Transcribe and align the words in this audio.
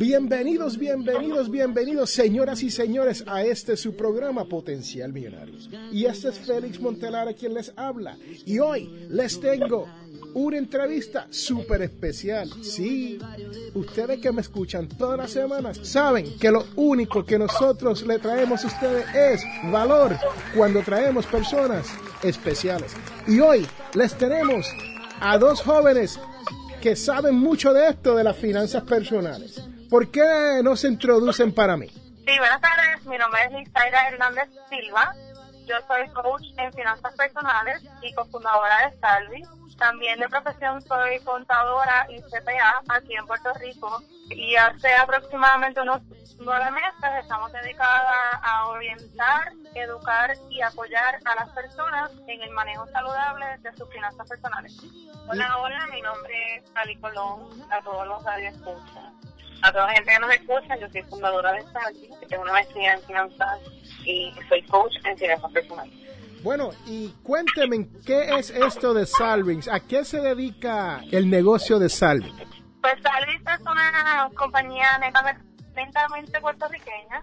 Bienvenidos, 0.00 0.78
bienvenidos, 0.78 1.50
bienvenidos, 1.50 2.08
señoras 2.08 2.62
y 2.62 2.70
señores, 2.70 3.22
a 3.26 3.44
este 3.44 3.76
su 3.76 3.94
programa 3.94 4.46
Potencial 4.46 5.12
Millonarios. 5.12 5.68
Y 5.92 6.06
este 6.06 6.30
es 6.30 6.38
Félix 6.38 6.80
Montelara 6.80 7.34
quien 7.34 7.52
les 7.52 7.70
habla. 7.76 8.16
Y 8.46 8.58
hoy 8.60 8.88
les 9.10 9.38
tengo 9.38 9.86
una 10.32 10.56
entrevista 10.56 11.26
súper 11.28 11.82
especial. 11.82 12.50
Sí, 12.62 13.18
ustedes 13.74 14.20
que 14.20 14.32
me 14.32 14.40
escuchan 14.40 14.88
todas 14.88 15.18
las 15.18 15.32
semanas 15.32 15.78
saben 15.82 16.38
que 16.38 16.50
lo 16.50 16.64
único 16.76 17.22
que 17.22 17.38
nosotros 17.38 18.06
le 18.06 18.18
traemos 18.18 18.64
a 18.64 18.68
ustedes 18.68 19.04
es 19.14 19.42
valor 19.70 20.16
cuando 20.56 20.80
traemos 20.80 21.26
personas 21.26 21.88
especiales. 22.22 22.92
Y 23.28 23.38
hoy 23.40 23.66
les 23.92 24.14
tenemos 24.14 24.66
a 25.20 25.36
dos 25.36 25.60
jóvenes 25.60 26.18
que 26.80 26.96
saben 26.96 27.34
mucho 27.34 27.74
de 27.74 27.90
esto 27.90 28.16
de 28.16 28.24
las 28.24 28.38
finanzas 28.38 28.82
personales. 28.84 29.69
¿Por 29.90 30.08
qué 30.12 30.60
no 30.62 30.76
se 30.76 30.86
introducen 30.86 31.52
para 31.52 31.76
mí? 31.76 31.88
Sí, 31.88 32.38
buenas 32.38 32.60
tardes. 32.60 33.04
Mi 33.06 33.18
nombre 33.18 33.42
es 33.44 33.50
Lizaira 33.50 34.06
Hernández 34.06 34.48
Silva. 34.68 35.12
Yo 35.66 35.74
soy 35.88 36.08
coach 36.10 36.46
en 36.58 36.72
finanzas 36.72 37.12
personales 37.16 37.82
y 38.00 38.14
cofundadora 38.14 38.88
de 38.88 39.00
Salvi. 39.00 39.42
También 39.78 40.20
de 40.20 40.28
profesión 40.28 40.80
soy 40.82 41.18
contadora 41.24 42.06
y 42.08 42.22
CPA 42.22 42.82
aquí 42.88 43.16
en 43.16 43.26
Puerto 43.26 43.52
Rico. 43.54 44.00
Y 44.28 44.54
hace 44.54 44.94
aproximadamente 44.94 45.80
unos 45.80 46.02
nueve 46.38 46.70
meses 46.70 47.10
estamos 47.20 47.50
dedicadas 47.50 48.38
a 48.44 48.68
orientar, 48.68 49.52
educar 49.74 50.36
y 50.50 50.62
apoyar 50.62 51.18
a 51.24 51.34
las 51.34 51.48
personas 51.48 52.12
en 52.28 52.40
el 52.42 52.50
manejo 52.50 52.86
saludable 52.92 53.44
de 53.58 53.76
sus 53.76 53.90
finanzas 53.90 54.28
personales. 54.28 54.72
Hola, 55.26 55.58
hola, 55.58 55.84
mi 55.90 56.00
nombre 56.00 56.56
es 56.56 56.64
Ali 56.76 56.94
Colón, 57.00 57.60
a 57.72 57.82
todos 57.82 58.06
los 58.06 58.22
radioescuchas 58.22 59.29
a 59.62 59.72
toda 59.72 59.86
la 59.86 59.92
gente 59.92 60.12
que 60.12 60.18
nos 60.18 60.32
escucha, 60.32 60.76
yo 60.78 60.88
soy 60.90 61.02
fundadora 61.02 61.52
de 61.52 61.62
Salvi, 61.72 62.10
tengo 62.28 62.42
una 62.42 62.52
maestría 62.52 62.94
en 62.94 63.02
finanzas 63.02 63.60
y 64.04 64.32
soy 64.48 64.62
coach 64.62 64.94
en 65.04 65.18
finanzas 65.18 65.52
personales. 65.52 65.92
Bueno, 66.42 66.70
y 66.86 67.10
cuénteme, 67.22 67.88
¿qué 68.06 68.34
es 68.38 68.50
esto 68.50 68.94
de 68.94 69.04
Salvings? 69.04 69.68
¿A 69.68 69.80
qué 69.80 70.04
se 70.04 70.20
dedica 70.20 71.02
el 71.12 71.28
negocio 71.28 71.78
de 71.78 71.90
Salvings? 71.90 72.34
Pues 72.80 72.94
Salvings 73.02 73.42
es 73.42 73.60
una 73.60 74.30
compañía 74.34 74.98
netamente 74.98 76.40
puertorriqueña 76.40 77.22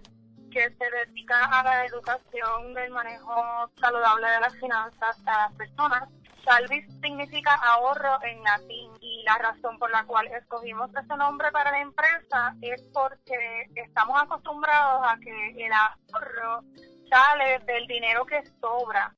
que 0.52 0.70
se 0.70 1.08
dedica 1.08 1.46
a 1.46 1.64
la 1.64 1.86
educación 1.86 2.74
del 2.76 2.92
manejo 2.92 3.72
saludable 3.80 4.28
de 4.28 4.40
las 4.40 4.54
finanzas 4.56 5.18
a 5.26 5.48
las 5.48 5.54
personas 5.54 6.10
Salvis 6.44 6.86
significa 7.02 7.54
ahorro 7.54 8.24
en 8.24 8.44
latín 8.44 8.92
y 9.02 9.24
la 9.24 9.38
razón 9.38 9.78
por 9.80 9.92
la 9.92 10.06
cual 10.06 10.28
escogimos 10.28 10.90
ese 10.96 11.16
nombre 11.18 11.52
para 11.52 11.72
la 11.72 11.82
empresa 11.82 12.56
es 12.62 12.82
porque 12.94 13.70
estamos 13.76 14.22
acostumbrados 14.22 15.02
a 15.06 15.18
que 15.18 15.66
el 15.66 15.72
ahorro 15.72 16.64
sale 17.10 17.60
del 17.60 17.88
dinero 17.88 18.26
que 18.26 18.44
sobra 18.62 19.14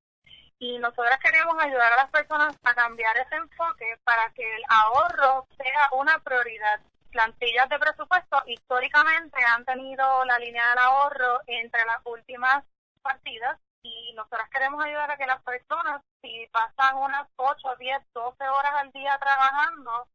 y 0.60 0.78
nosotros 0.78 1.16
queremos 1.24 1.56
ayudar 1.60 1.94
a 1.94 2.04
las 2.04 2.12
personas 2.12 2.56
a 2.64 2.74
cambiar 2.74 3.16
ese 3.18 3.36
enfoque 3.36 3.98
para 4.04 4.30
que 4.34 4.44
el 4.44 4.64
ahorro 4.68 5.48
sea 5.58 5.90
una 5.94 6.20
prioridad. 6.20 6.82
Plantillas 7.12 7.70
de 7.70 7.80
presupuesto 7.80 8.44
históricamente 8.46 9.40
han 9.44 9.66
tenido 9.66 10.26
la 10.26 10.38
línea 10.38 10.70
del 10.70 10.80
ahorro 10.80 11.40
entre 11.48 11.86
las 11.86 12.02
últimas 12.06 12.64
partidas 13.02 13.58
y 13.84 14.14
nosotros 14.14 14.48
queremos 14.52 14.84
ayudar 14.84 15.12
a 15.12 15.18
que 15.18 15.26
las 15.26 15.42
personas, 15.44 16.02
si 16.22 16.48
pasan 16.52 16.98
unas 16.98 17.28
8, 17.36 17.76
10, 17.80 17.98
12 18.14 18.44
horas 18.48 18.74
al 18.76 18.92
día 18.92 19.18
trabajando, 19.20 20.08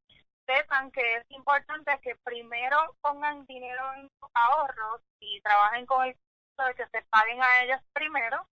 sepan 0.47 0.91
que 0.91 1.17
es 1.17 1.25
importante 1.31 1.99
que 2.03 2.17
primero 2.25 2.77
pongan 3.01 3.47
dinero 3.47 3.83
en 3.97 4.09
sus 4.21 4.31
ahorros 4.35 5.01
y 5.21 5.41
trabajen 5.41 5.87
con 5.87 6.07
el 6.07 6.17
de 6.57 6.75
que 6.77 6.87
se 6.87 7.05
paguen 7.11 7.43
a 7.43 7.65
ellas 7.65 7.83
primero, 7.93 8.47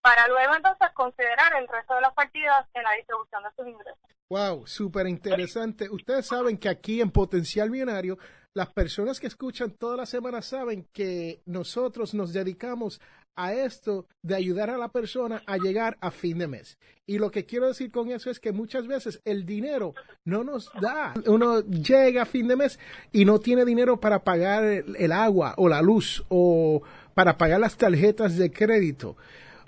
para 0.00 0.26
luego 0.26 0.56
entonces 0.56 0.88
considerar 0.94 1.54
el 1.56 1.68
resto 1.68 1.94
de 1.94 2.00
las 2.00 2.12
partidas 2.12 2.66
en 2.74 2.82
la 2.82 2.92
distribución 2.92 3.42
de 3.44 3.50
sus 3.56 3.68
ingresos. 3.68 3.98
Wow, 4.28 4.66
súper 4.66 5.06
interesante. 5.06 5.88
Ustedes 5.88 6.26
saben 6.26 6.58
que 6.58 6.68
aquí 6.68 7.00
en 7.00 7.12
Potencial 7.12 7.70
Millonario, 7.70 8.18
las 8.52 8.72
personas 8.72 9.20
que 9.20 9.28
escuchan 9.28 9.72
toda 9.72 9.96
la 9.96 10.06
semana 10.06 10.42
saben 10.42 10.88
que 10.92 11.42
nosotros 11.46 12.14
nos 12.14 12.32
dedicamos 12.32 13.00
a 13.36 13.52
esto 13.52 14.06
de 14.22 14.34
ayudar 14.34 14.70
a 14.70 14.78
la 14.78 14.88
persona 14.88 15.42
a 15.46 15.58
llegar 15.58 15.98
a 16.00 16.10
fin 16.10 16.38
de 16.38 16.48
mes. 16.48 16.78
Y 17.06 17.18
lo 17.18 17.30
que 17.30 17.46
quiero 17.46 17.68
decir 17.68 17.92
con 17.92 18.10
eso 18.10 18.30
es 18.30 18.40
que 18.40 18.52
muchas 18.52 18.86
veces 18.86 19.20
el 19.24 19.46
dinero 19.46 19.94
no 20.24 20.42
nos 20.42 20.72
da. 20.80 21.14
Uno 21.26 21.60
llega 21.60 22.22
a 22.22 22.26
fin 22.26 22.48
de 22.48 22.56
mes 22.56 22.80
y 23.12 23.24
no 23.24 23.38
tiene 23.38 23.64
dinero 23.64 24.00
para 24.00 24.24
pagar 24.24 24.64
el, 24.64 25.12
agua 25.12 25.54
o 25.56 25.68
la 25.68 25.82
luz 25.82 26.24
o 26.28 26.82
para 27.14 27.38
pagar 27.38 27.60
las 27.60 27.76
tarjetas 27.76 28.36
de 28.36 28.50
crédito. 28.50 29.16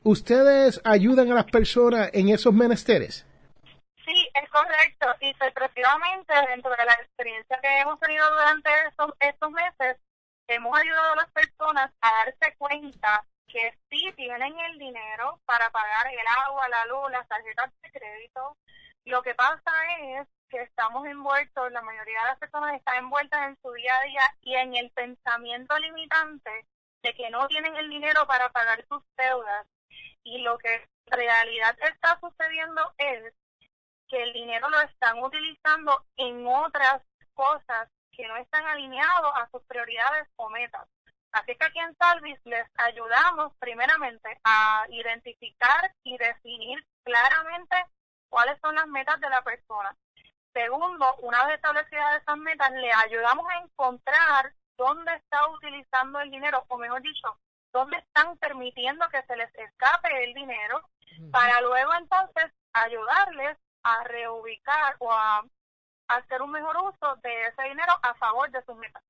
¿Ustedes 0.03 0.81
ayudan 0.85 1.31
a 1.31 1.35
las 1.35 1.45
personas 1.45 2.11
en 2.13 2.31
esos 2.31 2.55
menesteres? 2.55 3.25
Sí, 4.05 4.29
es 4.35 4.49
correcto. 4.51 5.07
Y 5.21 5.29
efectivamente, 5.29 6.33
dentro 6.49 6.71
de 6.71 6.85
la 6.87 6.95
experiencia 6.95 7.59
que 7.61 7.81
hemos 7.81 8.01
tenido 8.01 8.29
durante 8.31 8.71
estos, 8.89 9.13
estos 9.21 9.51
meses, 9.51 9.97
hemos 10.49 10.77
ayudado 10.77 11.13
a 11.13 11.17
las 11.17 11.31
personas 11.31 11.93
a 12.01 12.25
darse 12.25 12.57
cuenta 12.57 13.25
que 13.49 13.75
sí 13.91 14.13
tienen 14.17 14.59
el 14.59 14.79
dinero 14.79 15.41
para 15.47 15.71
pagar 15.71 16.07
el 16.13 16.27
agua, 16.47 16.69
la 16.69 16.85
luz, 16.87 17.11
las 17.11 17.27
tarjetas 17.29 17.73
de 17.83 17.91
crédito. 17.91 18.57
Lo 19.05 19.23
que 19.23 19.35
pasa 19.35 19.73
es 20.01 20.29
que 20.49 20.63
estamos 20.63 21.07
envueltos, 21.07 21.73
la 21.73 21.83
mayoría 21.83 22.21
de 22.21 22.27
las 22.27 22.39
personas 22.39 22.75
están 22.75 22.97
envueltas 22.97 23.49
en 23.49 23.57
su 23.63 23.73
día 23.73 23.97
a 23.97 24.03
día 24.05 24.23
y 24.43 24.55
en 24.55 24.77
el 24.77 24.91
pensamiento 24.91 25.79
limitante 25.79 26.67
de 27.03 27.15
que 27.15 27.31
no 27.31 27.47
tienen 27.49 27.77
el 27.77 27.89
dinero 27.89 28.27
para 28.27 28.51
pagar 28.51 28.85
sus 28.89 29.03
deudas. 29.17 29.67
Y 30.25 30.39
lo 30.43 30.59
que 30.59 30.75
en 30.75 31.19
realidad 31.19 31.77
está 31.81 32.19
sucediendo 32.21 32.93
es 32.99 33.35
que 34.09 34.23
el 34.23 34.33
dinero 34.33 34.69
lo 34.69 34.81
están 34.81 35.19
utilizando 35.23 36.05
en 36.17 36.47
otras 36.47 37.03
cosas 37.35 37.89
que 38.13 38.27
no 38.27 38.37
están 38.37 38.67
alineados 38.67 39.33
a 39.37 39.49
sus 39.51 39.63
prioridades 39.65 40.29
o 40.37 40.51
metas. 40.51 40.89
Así 41.33 41.55
que 41.57 41.65
aquí 41.67 41.79
en 41.79 41.95
Salvis 41.97 42.41
les 42.45 42.67
ayudamos 42.77 43.53
primeramente 43.59 44.41
a 44.45 44.87
identificar 44.89 45.95
y 46.03 46.17
definir 46.17 46.85
claramente 47.05 47.77
cuáles 48.31 48.59
son 48.61 48.75
las 48.75 48.87
metas 48.89 49.21
de 49.21 49.29
la 49.29 49.43
persona. 49.43 49.95
Segundo, 50.55 51.15
una 51.17 51.45
vez 51.47 51.57
establecidas 51.57 52.23
esas 52.23 52.37
metas, 52.39 52.71
le 52.73 52.93
ayudamos 52.93 53.47
a 53.51 53.59
encontrar 53.59 54.53
dónde 54.77 55.15
está 55.15 55.49
utilizando 55.51 56.21
el 56.21 56.31
dinero, 56.31 56.65
o 56.69 56.79
mejor 56.79 57.03
dicho, 57.03 57.39
dónde 57.73 57.99
están 57.99 58.37
permitiendo 58.39 59.09
que 59.11 59.23
se 59.25 59.37
les 59.37 59.55
escape 59.55 60.25
el 60.25 60.35
dinero, 60.35 60.83
para 61.31 61.61
luego 61.61 61.95
entonces 61.95 62.47
ayudarles 62.73 63.59
a 63.83 64.05
reubicar 64.05 64.97
o 64.99 65.13
a 65.13 65.45
hacer 66.09 66.41
un 66.43 66.53
mejor 66.53 66.77
uso 66.79 67.17
de 67.17 67.47
ese 67.47 67.63
dinero 67.65 67.93
a 68.03 68.15
favor 68.15 68.51
de 68.51 68.63
sus 68.65 68.77
metas 68.77 69.03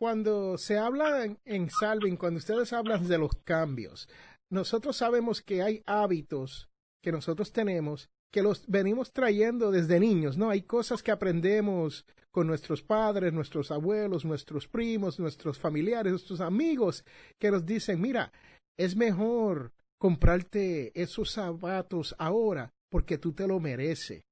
cuando 0.00 0.56
se 0.56 0.78
habla 0.78 1.26
en, 1.44 1.68
Salving, 1.68 2.16
cuando 2.16 2.38
ustedes 2.38 2.72
hablan 2.72 3.06
de 3.06 3.18
los 3.18 3.32
cambios, 3.44 4.08
nosotros 4.50 4.96
sabemos 4.96 5.42
que 5.42 5.60
hay 5.60 5.82
hábitos 5.84 6.70
que 7.02 7.12
nosotros 7.12 7.52
tenemos 7.52 8.08
que 8.32 8.42
los 8.42 8.66
venimos 8.66 9.12
trayendo 9.12 9.70
desde 9.70 10.00
niños, 10.00 10.38
¿no? 10.38 10.48
Hay 10.48 10.62
cosas 10.62 11.02
que 11.02 11.10
aprendemos 11.10 12.06
con 12.30 12.46
nuestros 12.46 12.80
padres, 12.82 13.34
nuestros 13.34 13.70
abuelos, 13.70 14.24
nuestros 14.24 14.68
primos, 14.68 15.20
nuestros 15.20 15.58
familiares, 15.58 16.12
nuestros 16.12 16.40
amigos, 16.40 17.04
que 17.38 17.50
nos 17.50 17.66
dicen, 17.66 18.00
mira, 18.00 18.32
es 18.78 18.96
mejor 18.96 19.72
comprarte 19.98 20.98
esos 20.98 21.32
zapatos 21.32 22.14
ahora 22.18 22.72
porque 22.88 23.18
tú 23.18 23.32
te 23.32 23.46
lo 23.46 23.60
mereces 23.60 24.22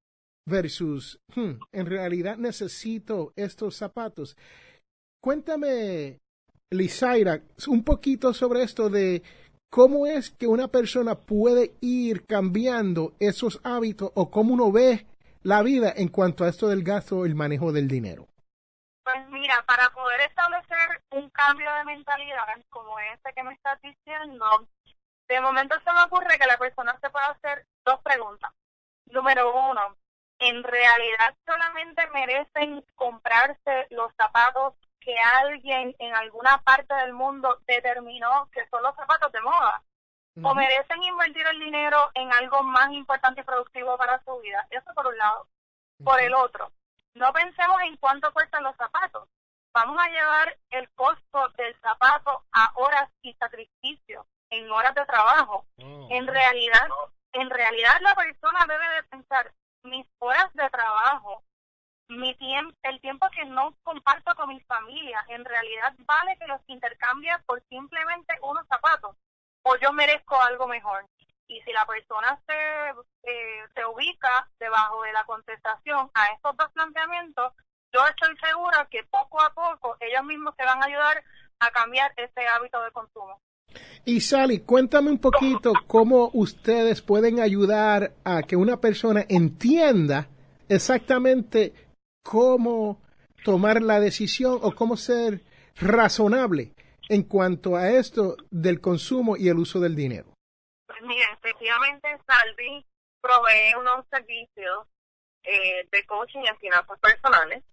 versus, 0.47 1.21
hmm, 1.35 1.61
en 1.73 1.87
realidad 1.87 2.39
necesito 2.39 3.35
estos 3.37 3.77
zapatos. 3.77 4.35
Cuéntame, 5.21 6.21
Lizaira, 6.71 7.41
un 7.67 7.83
poquito 7.83 8.33
sobre 8.33 8.63
esto 8.63 8.89
de 8.89 9.23
cómo 9.69 10.07
es 10.07 10.31
que 10.31 10.47
una 10.47 10.69
persona 10.69 11.17
puede 11.17 11.73
ir 11.81 12.25
cambiando 12.27 13.15
esos 13.19 13.61
hábitos 13.65 14.13
o 14.15 14.31
cómo 14.31 14.55
uno 14.55 14.71
ve 14.71 15.07
la 15.43 15.63
vida 15.63 15.93
en 15.97 16.09
cuanto 16.09 16.45
a 16.45 16.49
esto 16.49 16.69
del 16.69 16.85
gasto 16.85 17.25
el 17.25 17.35
manejo 17.35 17.73
del 17.73 17.89
dinero. 17.89 18.29
Pues 19.03 19.29
mira, 19.31 19.65
para 19.67 19.91
poder 19.91 20.21
establecer 20.21 21.03
un 21.11 21.31
cambio 21.31 21.73
de 21.75 21.85
mentalidad 21.85 22.47
como 22.69 22.99
este 23.01 23.33
que 23.33 23.43
me 23.43 23.55
estás 23.55 23.81
diciendo, 23.83 24.69
de 25.29 25.41
momento 25.41 25.75
se 25.83 25.93
me 25.93 26.03
ocurre 26.03 26.39
que 26.39 26.47
la 26.47 26.59
persona 26.59 26.97
se 27.01 27.11
puede 27.11 27.27
hacer 27.27 27.67
dos 27.85 28.01
preguntas. 28.03 28.53
Número 29.07 29.53
uno, 29.71 29.97
¿en 30.39 30.63
realidad 30.63 31.35
solamente 31.47 32.07
merecen 32.11 32.85
comprarse 32.95 33.87
los 33.91 34.13
zapatos 34.17 34.75
que 35.01 35.15
alguien 35.43 35.95
en 35.99 36.15
alguna 36.15 36.63
parte 36.63 36.95
del 36.95 37.13
mundo 37.13 37.61
determinó 37.67 38.49
que 38.53 38.67
son 38.69 38.83
los 38.83 38.95
zapatos 38.95 39.33
de 39.33 39.41
moda? 39.41 39.83
¿O 40.41 40.55
merecen 40.55 41.03
invertir 41.03 41.45
el 41.49 41.59
dinero 41.59 42.11
en 42.15 42.33
algo 42.33 42.63
más 42.63 42.93
importante 42.93 43.41
y 43.41 43.45
productivo 43.45 43.97
para 43.99 44.23
su 44.25 44.39
vida? 44.41 44.67
Eso 44.71 44.95
por 44.95 45.09
un 45.09 45.19
lado. 45.19 45.49
Por 46.05 46.21
el 46.21 46.33
otro, 46.33 46.71
no 47.15 47.33
pensemos 47.33 47.81
en 47.83 47.97
cuánto 47.97 48.33
cuestan 48.33 48.63
los 48.63 48.77
zapatos. 48.77 49.29
Vamos 49.73 49.99
a 50.01 50.09
llevar 50.09 50.57
el 50.71 50.89
costo 50.91 51.49
del 51.57 51.75
zapato 51.81 52.45
a 52.53 52.73
horas 52.77 53.11
y 53.23 53.35
sacrificio 53.35 54.27
en 54.51 54.71
horas 54.71 54.95
de 54.95 55.05
trabajo. 55.07 55.67
Oh. 55.83 56.09
En 56.11 56.27
realidad, 56.27 56.89
en 57.33 57.51
realidad 57.51 58.01
la 58.01 58.15
persona 58.15 58.65
debe 58.67 58.89
de 58.91 59.03
pensar 59.05 59.53
mis 59.83 60.07
horas 60.19 60.53
de 60.55 60.69
trabajo, 60.71 61.43
mi 62.09 62.35
tiempo, 62.37 62.75
el 62.83 63.01
tiempo 63.01 63.27
que 63.35 63.45
no 63.45 63.75
comparto 63.83 64.35
con 64.35 64.49
mi 64.49 64.61
familia, 64.61 65.25
en 65.29 65.45
realidad 65.45 65.95
vale 66.07 66.37
que 66.39 66.47
los 66.47 66.61
intercambie 66.67 67.31
por 67.47 67.63
simplemente 67.69 68.35
unos 68.43 68.67
zapatos 68.67 69.17
o 69.63 69.77
yo 69.77 69.93
merezco 69.93 70.41
algo 70.41 70.67
mejor. 70.67 71.07
Y 71.49 71.61
si 71.63 71.73
la 71.73 71.87
persona 71.87 72.39
se, 72.47 73.31
eh, 73.31 73.65
se 73.75 73.85
ubica 73.87 74.49
debajo 74.59 75.03
de 75.03 75.13
la 75.13 75.25
contestación 75.25 76.11
a 76.15 76.27
estos 76.35 76.57
dos 76.57 76.71
planteamientos, 76.73 77.53
yo 77.93 78.01
estoy 78.07 78.37
segura 78.37 78.87
que 78.91 79.05
poco 79.05 79.41
a 79.41 79.51
poco 79.55 79.97
ellos 80.01 80.25
mismos 80.25 80.55
se 80.57 80.65
van 80.65 80.83
a 80.83 80.87
ayudar 80.87 81.25
a 81.61 81.71
cambiar 81.71 82.13
ese 82.17 82.47
hábito 82.47 82.83
de 82.83 82.91
consumo. 82.91 83.41
Y 84.05 84.21
Sally, 84.21 84.61
cuéntame 84.61 85.11
un 85.11 85.19
poquito 85.19 85.73
cómo 85.87 86.31
ustedes 86.33 87.03
pueden 87.03 87.41
ayudar 87.41 88.13
a 88.25 88.43
que 88.43 88.57
una 88.57 88.81
persona 88.81 89.25
entienda 89.29 90.29
exactamente 90.69 91.88
cómo 92.29 93.01
tomar 93.43 93.81
la 93.81 94.01
decisión 94.01 94.59
o 94.61 94.75
cómo 94.75 94.99
ser 94.99 95.41
razonable 95.81 96.75
en 97.09 97.23
cuanto 97.23 97.75
a 97.75 97.89
esto 97.89 98.37
del 98.51 98.83
consumo 98.83 99.39
y 99.39 99.49
el 99.49 99.57
uso 99.57 99.81
del 99.81 99.97
dinero. 99.97 100.35
Pues 100.87 101.01
mira, 101.03 101.27
efectivamente 101.33 102.19
Salvi 102.27 102.85
provee 103.23 103.75
unos 103.81 104.05
servicios 104.11 104.87
eh, 105.43 105.89
de 105.91 106.05
coaching 106.05 106.45
en 106.47 106.59
finanzas 106.59 106.99
personales. 107.01 107.65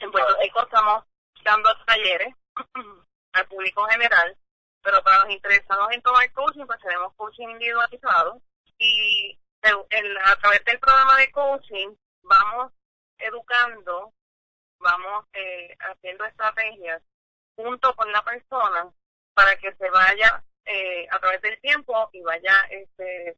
En 0.00 0.10
Puerto 0.10 0.36
Rico 0.42 0.62
estamos 0.62 1.04
dando 1.42 1.70
talleres 1.86 2.34
al 3.32 3.46
público 3.46 3.86
general 3.86 4.36
pero 4.84 5.02
para 5.02 5.20
los 5.20 5.30
interesados 5.30 5.88
en 5.92 6.02
tomar 6.02 6.30
coaching, 6.32 6.66
pues 6.66 6.78
tenemos 6.80 7.14
coaching 7.14 7.48
individualizado 7.48 8.40
y 8.78 9.38
a 9.62 10.36
través 10.36 10.62
del 10.66 10.78
programa 10.78 11.16
de 11.16 11.30
coaching 11.32 11.88
vamos 12.22 12.70
educando, 13.26 14.12
vamos 14.78 15.26
eh, 15.32 15.76
haciendo 15.80 16.24
estrategias 16.24 17.02
junto 17.56 17.94
con 17.94 18.10
la 18.12 18.22
persona 18.22 18.92
para 19.34 19.56
que 19.56 19.72
se 19.74 19.90
vaya 19.90 20.44
eh, 20.66 21.06
a 21.10 21.18
través 21.18 21.40
del 21.42 21.60
tiempo 21.60 22.10
y 22.12 22.20
vaya 22.22 22.54
este, 22.70 23.36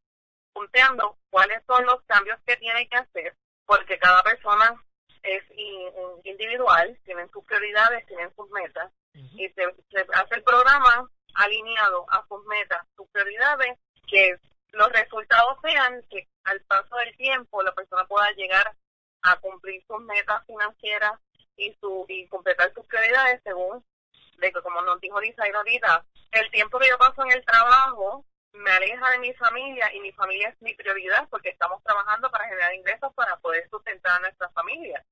punteando 0.52 1.18
cuáles 1.30 1.62
son 1.66 1.84
los 1.84 2.02
cambios 2.02 2.38
que 2.46 2.56
tiene 2.56 2.88
que 2.88 2.96
hacer, 2.96 3.36
porque 3.64 3.98
cada 3.98 4.22
persona 4.22 4.82
es 5.22 5.42
individual, 6.24 6.98
tienen 7.04 7.28
sus 7.30 7.44
prioridades, 7.44 8.06
tienen 8.06 8.32
sus 8.36 8.48
metas, 8.50 8.92
y 9.12 9.48
se, 9.48 9.64
hace 10.12 10.34
el 10.36 10.42
programa 10.44 11.10
alineado 11.34 12.06
a 12.10 12.24
sus 12.28 12.44
metas, 12.46 12.86
sus 12.96 13.08
prioridades, 13.08 13.78
que 14.06 14.38
los 14.72 14.88
resultados 14.92 15.58
sean 15.62 16.02
que 16.10 16.28
al 16.44 16.60
paso 16.62 16.96
del 16.96 17.16
tiempo 17.16 17.62
la 17.62 17.74
persona 17.74 18.06
pueda 18.06 18.30
llegar 18.32 18.74
a 19.26 19.36
cumplir 19.36 19.82
sus 19.86 20.00
metas 20.02 20.44
financieras 20.46 21.18
y 21.56 21.74
su 21.80 22.04
y 22.08 22.26
completar 22.28 22.72
sus 22.74 22.86
prioridades 22.86 23.40
según 23.44 23.84
de 24.38 24.52
que 24.52 24.62
como 24.62 24.82
nos 24.82 25.00
dijo 25.00 25.20
Lisa 25.20 25.42
ahorita, 25.54 26.04
el 26.32 26.50
tiempo 26.50 26.78
que 26.78 26.88
yo 26.88 26.98
paso 26.98 27.24
en 27.24 27.32
el 27.32 27.44
trabajo 27.44 28.24
me 28.52 28.70
aleja 28.70 29.10
de 29.10 29.18
mi 29.18 29.32
familia 29.34 29.92
y 29.94 30.00
mi 30.00 30.12
familia 30.12 30.48
es 30.48 30.60
mi 30.62 30.74
prioridad 30.74 31.28
porque 31.30 31.50
estamos 31.50 31.82
trabajando 31.82 32.30
para 32.30 32.48
generar 32.48 32.74
ingresos 32.74 33.12
para 33.14 33.36
poder 33.38 33.68
sustentar 33.70 34.16
a 34.16 34.20
nuestra 34.20 34.48
familia. 34.50 35.04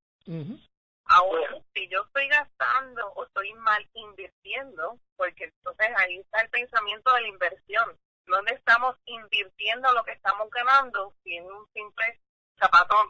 Ahora, 1.06 1.62
si 1.74 1.86
yo 1.88 2.02
estoy 2.02 2.28
gastando 2.28 3.06
o 3.14 3.24
estoy 3.24 3.52
mal 3.54 3.86
invirtiendo, 3.92 4.98
porque 5.16 5.44
entonces 5.44 5.88
ahí 5.96 6.18
está 6.18 6.40
el 6.40 6.48
pensamiento 6.48 7.12
de 7.12 7.22
la 7.22 7.28
inversión. 7.28 7.98
¿Dónde 8.26 8.54
estamos 8.54 8.96
invirtiendo 9.04 9.92
lo 9.92 10.02
que 10.04 10.12
estamos 10.12 10.48
ganando? 10.50 11.12
Si 11.22 11.36
en 11.36 11.44
un 11.44 11.66
simple 11.74 12.20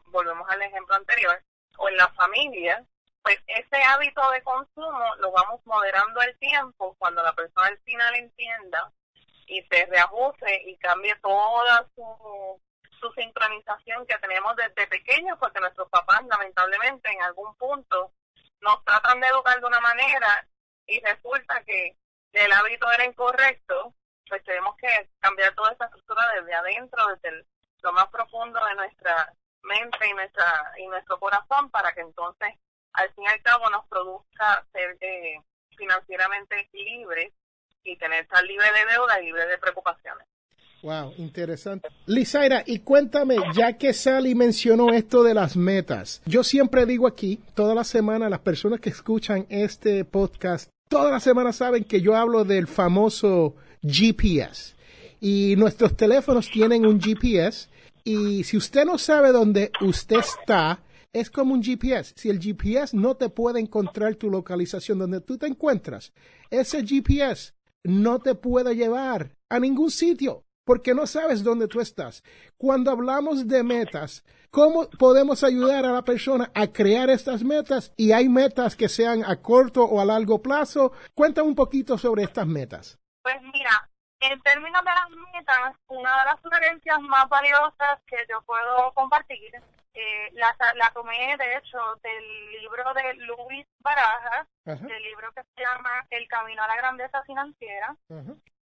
volvemos 0.06 0.48
al 0.50 0.62
ejemplo 0.62 0.94
anterior, 0.94 1.42
o 1.78 1.88
en 1.88 1.96
la 1.96 2.08
familia, 2.12 2.84
pues 3.22 3.38
ese 3.46 3.82
hábito 3.82 4.20
de 4.30 4.42
consumo 4.42 5.16
lo 5.18 5.32
vamos 5.32 5.60
moderando 5.64 6.20
al 6.20 6.36
tiempo 6.38 6.94
cuando 6.98 7.22
la 7.22 7.32
persona 7.32 7.68
al 7.68 7.78
final 7.78 8.14
entienda 8.16 8.92
y 9.46 9.62
se 9.62 9.86
reajuste 9.86 10.62
y 10.66 10.76
cambie 10.76 11.14
toda 11.16 11.86
su 11.94 12.60
su 13.04 13.12
sincronización 13.12 14.06
que 14.06 14.18
tenemos 14.18 14.56
desde 14.56 14.86
pequeños, 14.86 15.38
porque 15.38 15.60
nuestros 15.60 15.88
papás 15.90 16.22
lamentablemente 16.26 17.10
en 17.10 17.22
algún 17.22 17.54
punto 17.56 18.12
nos 18.60 18.82
tratan 18.84 19.20
de 19.20 19.26
educar 19.28 19.60
de 19.60 19.66
una 19.66 19.80
manera 19.80 20.46
y 20.86 21.00
resulta 21.00 21.62
que 21.64 21.96
el 22.32 22.52
hábito 22.52 22.90
era 22.90 23.04
incorrecto, 23.04 23.94
pues 24.28 24.42
tenemos 24.44 24.76
que 24.76 25.10
cambiar 25.20 25.54
toda 25.54 25.72
esa 25.72 25.84
estructura 25.84 26.22
desde 26.34 26.54
adentro, 26.54 27.06
desde 27.08 27.44
lo 27.82 27.92
más 27.92 28.08
profundo 28.08 28.58
de 28.64 28.74
nuestra 28.74 29.34
mente 29.64 30.08
y 30.08 30.14
nuestra 30.14 30.72
y 30.78 30.86
nuestro 30.86 31.18
corazón 31.18 31.70
para 31.70 31.92
que 31.92 32.00
entonces 32.00 32.54
al 32.92 33.12
fin 33.14 33.24
y 33.24 33.28
al 33.28 33.42
cabo 33.42 33.68
nos 33.70 33.84
produzca 33.86 34.64
ser 34.72 34.96
eh, 35.00 35.40
financieramente 35.76 36.68
libres 36.72 37.32
y 37.82 37.96
tener 37.96 38.22
estar 38.22 38.42
libre 38.44 38.66
de 38.66 38.92
deuda 38.92 39.20
y 39.20 39.26
libre 39.26 39.46
de 39.46 39.58
preocupaciones. 39.58 40.26
Wow, 40.82 41.14
interesante. 41.16 41.88
Lizaira, 42.04 42.62
y 42.66 42.80
cuéntame, 42.80 43.36
ya 43.54 43.78
que 43.78 43.94
Sally 43.94 44.34
mencionó 44.34 44.92
esto 44.92 45.22
de 45.22 45.32
las 45.32 45.56
metas, 45.56 46.20
yo 46.26 46.44
siempre 46.44 46.84
digo 46.84 47.06
aquí, 47.06 47.40
toda 47.54 47.74
la 47.74 47.84
semana, 47.84 48.28
las 48.28 48.40
personas 48.40 48.80
que 48.80 48.90
escuchan 48.90 49.46
este 49.48 50.04
podcast, 50.04 50.70
toda 50.88 51.10
la 51.10 51.20
semana 51.20 51.54
saben 51.54 51.84
que 51.84 52.02
yo 52.02 52.14
hablo 52.14 52.44
del 52.44 52.66
famoso 52.66 53.56
GPS. 53.82 54.74
Y 55.20 55.54
nuestros 55.56 55.96
teléfonos 55.96 56.50
tienen 56.50 56.84
un 56.84 57.00
GPS. 57.00 57.70
Y 58.04 58.44
si 58.44 58.58
usted 58.58 58.84
no 58.84 58.98
sabe 58.98 59.32
dónde 59.32 59.72
usted 59.80 60.18
está, 60.18 60.82
es 61.12 61.30
como 61.30 61.54
un 61.54 61.62
GPS. 61.62 62.12
Si 62.16 62.28
el 62.28 62.38
GPS 62.38 62.94
no 62.94 63.16
te 63.16 63.30
puede 63.30 63.60
encontrar 63.60 64.16
tu 64.16 64.28
localización 64.28 64.98
donde 64.98 65.22
tú 65.22 65.38
te 65.38 65.46
encuentras, 65.46 66.12
ese 66.50 66.84
GPS 66.84 67.54
no 67.82 68.18
te 68.18 68.34
puede 68.34 68.76
llevar 68.76 69.36
a 69.48 69.58
ningún 69.58 69.90
sitio 69.90 70.44
porque 70.64 70.94
no 70.94 71.06
sabes 71.06 71.42
dónde 71.42 71.68
tú 71.68 71.80
estás. 71.80 72.22
Cuando 72.56 72.90
hablamos 72.90 73.46
de 73.46 73.62
metas, 73.62 74.24
¿cómo 74.50 74.88
podemos 74.98 75.44
ayudar 75.44 75.84
a 75.84 75.92
la 75.92 76.04
persona 76.04 76.50
a 76.54 76.66
crear 76.68 77.10
estas 77.10 77.42
metas? 77.42 77.92
Y 77.96 78.12
hay 78.12 78.28
metas 78.28 78.76
que 78.76 78.88
sean 78.88 79.24
a 79.24 79.40
corto 79.40 79.84
o 79.84 80.00
a 80.00 80.04
largo 80.04 80.42
plazo. 80.42 80.92
Cuéntame 81.14 81.48
un 81.48 81.54
poquito 81.54 81.96
sobre 81.96 82.24
estas 82.24 82.46
metas. 82.46 82.98
Pues 83.22 83.36
mira, 83.52 83.90
en 84.24 84.40
términos 84.42 84.82
de 84.84 84.90
las 84.90 85.10
metas, 85.32 85.76
una 85.88 86.10
de 86.18 86.24
las 86.24 86.40
sugerencias 86.40 87.00
más 87.00 87.28
valiosas 87.28 88.00
que 88.06 88.16
yo 88.28 88.42
puedo 88.42 88.92
compartir, 88.94 89.54
eh, 89.94 90.30
la, 90.32 90.56
la 90.74 90.90
tomé 90.92 91.36
de 91.36 91.56
hecho 91.56 91.78
del 92.02 92.52
libro 92.60 92.92
de 92.94 93.14
Luis 93.14 93.66
Barajas, 93.80 94.46
el 94.66 95.02
libro 95.02 95.32
que 95.32 95.42
se 95.54 95.62
llama 95.62 96.06
El 96.10 96.26
Camino 96.26 96.62
a 96.62 96.68
la 96.68 96.76
Grandeza 96.76 97.22
Financiera. 97.22 97.94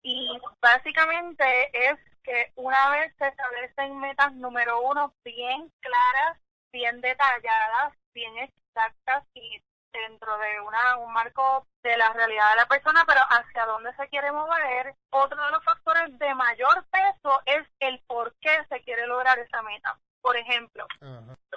Y 0.02 0.38
básicamente 0.60 1.90
es 1.90 1.98
que 2.22 2.52
una 2.56 2.90
vez 2.90 3.14
se 3.18 3.28
establecen 3.28 3.98
metas 3.98 4.32
número 4.34 4.80
uno 4.82 5.14
bien 5.24 5.72
claras, 5.80 6.38
bien 6.72 7.00
detalladas, 7.00 7.94
bien 8.12 8.36
exactas 8.38 9.24
y 9.34 9.62
dentro 9.92 10.36
de 10.38 10.60
una, 10.60 10.96
un 10.96 11.12
marco 11.12 11.66
de 11.82 11.96
la 11.96 12.12
realidad 12.12 12.50
de 12.50 12.56
la 12.56 12.66
persona, 12.66 13.04
pero 13.06 13.20
hacia 13.20 13.66
dónde 13.66 13.94
se 13.94 14.08
quiere 14.08 14.32
mover. 14.32 14.94
Otro 15.10 15.42
de 15.44 15.50
los 15.50 15.64
factores 15.64 16.18
de 16.18 16.34
mayor 16.34 16.84
peso 16.90 17.42
es 17.46 17.66
el 17.80 18.00
por 18.06 18.34
qué 18.40 18.64
se 18.68 18.80
quiere 18.82 19.06
lograr 19.06 19.38
esa 19.38 19.62
meta. 19.62 19.98
Por 20.20 20.36
ejemplo, 20.36 20.86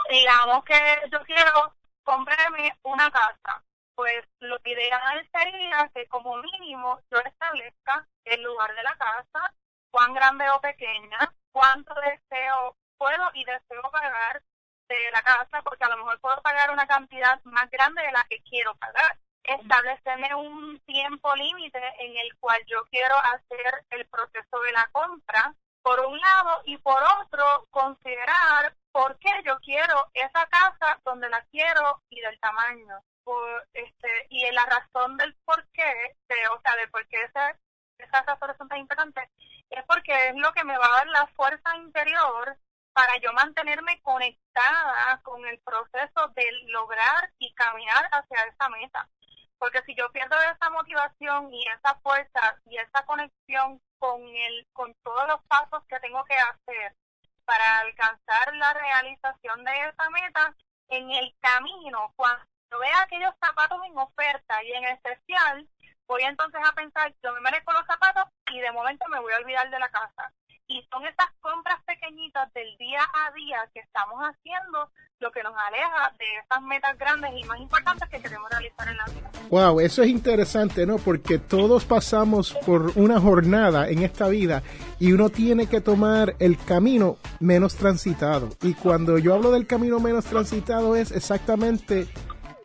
digamos 0.10 0.63
que 0.65 0.75
yo 1.12 1.22
quiero 1.24 1.75
comprarme 2.04 2.75
una 2.84 3.12
casa, 3.12 3.63
pues 3.96 4.25
lo 4.39 4.58
ideal 4.65 5.30
sería 5.32 5.89
que 5.94 6.08
como 6.08 6.38
mínimo 6.38 7.00
yo 7.12 7.20
establezca 7.20 8.08
el 8.25 8.42
lugar 8.42 8.75
de 8.75 8.84
la 8.84 8.96
casa, 8.96 9.54
cuán 9.92 10.13
grande 10.13 10.50
o 10.50 10.60
pequeña, 10.62 11.20
cuánto 11.51 11.94
deseo 11.96 12.75
puedo 12.98 13.32
y 13.34 13.46
deseo 13.46 13.82
pagar 13.92 14.42
de 14.88 15.12
la 15.12 15.22
casa, 15.22 15.62
porque 15.63 15.84
a 15.84 15.89
lo 15.89 15.98
mejor 15.98 16.20
puedo 16.20 16.42
pagar 16.42 16.72
una 16.72 16.88
cantidad 16.88 17.42
más 17.44 17.70
grande 17.72 18.01
de 18.01 18.12
la 18.12 18.24
que 18.30 18.42
quiero 18.44 18.75
pagar. 18.75 19.18
Establecerme 19.44 20.34
un 20.36 20.80
tiempo 20.86 21.34
límite 21.36 21.80
en 22.00 22.18
el 22.18 22.36
cual 22.39 22.60
yo 22.68 22.84
quiero 22.89 23.15
hacer 23.18 23.86
el 23.92 24.06
proceso 24.08 24.60
de 24.62 24.72
la 24.72 24.88
compra, 24.92 25.54
por 25.82 26.00
un 26.00 26.20
lado, 26.20 26.62
y 26.65 26.77
por 26.77 27.01
otro, 27.22 27.68
considerar 27.70 28.75
por 28.92 29.20
qué 29.20 29.30
yo 29.46 29.60
quiero 29.60 30.10
esa 30.13 30.48
casa 30.48 31.00
donde 31.04 31.30
la 31.30 31.42
quiero 31.51 32.01
y 32.10 32.22
del 32.22 32.39
tamaño. 32.39 33.04
Por, 33.24 33.68
este, 33.74 34.27
y 34.30 34.50
la 34.51 34.65
razón 34.65 35.18
del 35.18 35.36
por 35.46 35.68
qué, 35.74 36.15
de, 36.27 36.48
o 36.50 36.62
sea, 36.62 36.75
de 36.75 36.88
por 36.88 37.08
qué 37.08 37.24
esa, 37.24 37.56
esas 37.98 38.25
razones 38.25 38.58
son 38.58 38.68
tan 38.68 38.80
importantes, 38.80 39.30
es 39.70 39.84
porque 39.86 40.30
es 40.30 40.36
lo 40.36 40.51
que 40.54 40.63
me 40.63 40.77
va 40.77 40.86
a 40.86 40.98
dar 40.98 41.08
la 41.08 41.27
fuerza 41.27 41.75
interior 41.77 42.58
para 42.96 43.18
yo 43.18 43.34
mantenerme 43.34 44.00
conectada 44.02 45.20
con 45.22 45.46
el 45.46 45.60
proceso 45.60 46.30
de 46.34 46.50
lograr 46.68 47.30
y 47.40 47.54
caminar 47.54 48.08
hacia 48.10 48.46
esa 48.46 48.70
meta. 48.70 49.10
Porque 49.58 49.84
si 49.86 49.94
yo 49.96 50.10
pierdo 50.14 50.38
esa 50.42 50.70
motivación 50.70 51.54
y 51.54 51.68
esa 51.68 51.96
fuerza 51.96 52.58
y 52.66 52.78
esa 52.78 53.06
conexión 53.06 53.82
con 54.00 54.22
el, 54.25 54.66
con 54.72 54.96
todos 55.04 55.28
los 55.28 55.44
pasos 55.44 55.84
que 55.90 56.00
tengo 56.00 56.24
que 56.24 56.36
hacer 56.36 56.96
para 57.44 57.80
alcanzar 57.80 58.56
la 58.56 58.74
realización 58.74 59.66
de 59.66 59.72
esa 59.90 60.10
meta, 60.12 60.56
en 60.88 61.12
el 61.12 61.36
camino, 61.42 62.14
cuando 62.16 62.46
vea 62.80 63.02
aquellos 63.02 63.34
zapatos 63.44 63.80
en 63.86 63.98
oferta 63.98 64.64
y 64.64 64.72
en 64.72 64.86
especial, 64.86 65.68
voy 66.08 66.24
entonces 66.24 66.62
a 66.64 66.72
pensar, 66.74 67.14
yo 67.22 67.34
me 67.34 67.42
merezco 67.42 67.74
los 67.74 67.86
zapatos 67.88 68.24
y 68.52 68.62
de 68.62 68.72
momento 68.72 69.06
me 69.10 69.20
voy 69.20 69.34
a 69.34 69.38
olvidar 69.38 69.70
de 69.70 69.80
la 69.80 69.90
casa. 69.90 70.32
Y 70.68 70.82
son 70.92 71.06
esas 71.06 71.28
compras 71.42 71.80
pequeñitas 71.86 72.52
del 72.54 72.76
día 72.78 73.02
a 73.02 73.32
día 73.34 73.70
que 73.74 73.82
estamos 73.82 74.20
haciendo 74.22 74.90
lo 75.20 75.32
que 75.32 75.44
nos 75.44 75.54
aleja 75.56 76.12
de 76.20 76.26
esas 76.44 76.62
metas 76.64 76.98
grandes 76.98 77.32
y 77.38 77.44
más 77.46 77.60
importantes 77.60 78.10
que 78.10 78.20
queremos 78.20 78.50
realizar 78.50 78.88
en 78.88 78.98
la 78.98 79.06
vida. 79.06 79.32
Wow, 79.50 79.80
eso 79.80 80.04
es 80.04 80.10
interesante, 80.10 80.86
¿no? 80.86 80.98
Porque 80.98 81.38
todos 81.38 81.86
pasamos 81.86 82.54
por 82.66 82.98
una 82.98 83.20
jornada 83.20 83.88
en 83.90 84.04
esta 84.04 84.28
vida 84.28 84.64
y 85.00 85.14
uno 85.14 85.30
tiene 85.30 85.68
que 85.68 85.82
tomar 85.82 86.36
el 86.40 86.58
camino 86.58 87.18
menos 87.40 87.76
transitado. 87.76 88.50
Y 88.62 88.74
cuando 88.74 89.18
yo 89.18 89.36
hablo 89.36 89.52
del 89.52 89.68
camino 89.68 90.00
menos 90.00 90.26
transitado 90.26 90.96
es 90.96 91.12
exactamente 91.12 92.08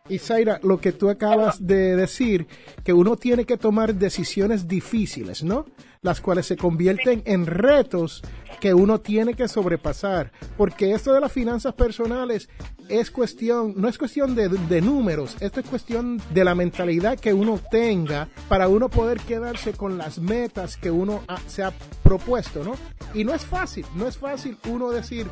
Isaira, 0.08 0.58
lo 0.62 0.80
que 0.80 0.92
tú 0.92 1.08
acabas 1.08 1.64
de 1.64 1.96
decir, 1.96 2.48
que 2.84 2.92
uno 2.92 3.16
tiene 3.16 3.44
que 3.44 3.56
tomar 3.56 3.94
decisiones 3.94 4.66
difíciles, 4.66 5.44
¿no? 5.44 5.66
Las 6.02 6.22
cuales 6.22 6.46
se 6.46 6.56
convierten 6.56 7.22
en 7.26 7.44
retos 7.44 8.22
que 8.58 8.72
uno 8.72 9.00
tiene 9.00 9.34
que 9.34 9.48
sobrepasar. 9.48 10.32
Porque 10.56 10.92
esto 10.92 11.12
de 11.12 11.20
las 11.20 11.30
finanzas 11.30 11.74
personales 11.74 12.48
es 12.88 13.10
cuestión, 13.10 13.74
no 13.76 13.86
es 13.86 13.98
cuestión 13.98 14.34
de, 14.34 14.48
de 14.48 14.80
números, 14.80 15.36
esto 15.40 15.60
es 15.60 15.66
cuestión 15.66 16.20
de 16.32 16.42
la 16.42 16.54
mentalidad 16.54 17.18
que 17.18 17.34
uno 17.34 17.60
tenga 17.70 18.28
para 18.48 18.68
uno 18.68 18.88
poder 18.88 19.20
quedarse 19.20 19.74
con 19.74 19.98
las 19.98 20.18
metas 20.18 20.78
que 20.78 20.90
uno 20.90 21.22
se 21.46 21.64
ha 21.64 21.72
propuesto, 22.02 22.64
¿no? 22.64 22.72
Y 23.12 23.24
no 23.24 23.34
es 23.34 23.44
fácil, 23.44 23.84
no 23.94 24.08
es 24.08 24.16
fácil 24.16 24.56
uno 24.68 24.90
decir, 24.90 25.26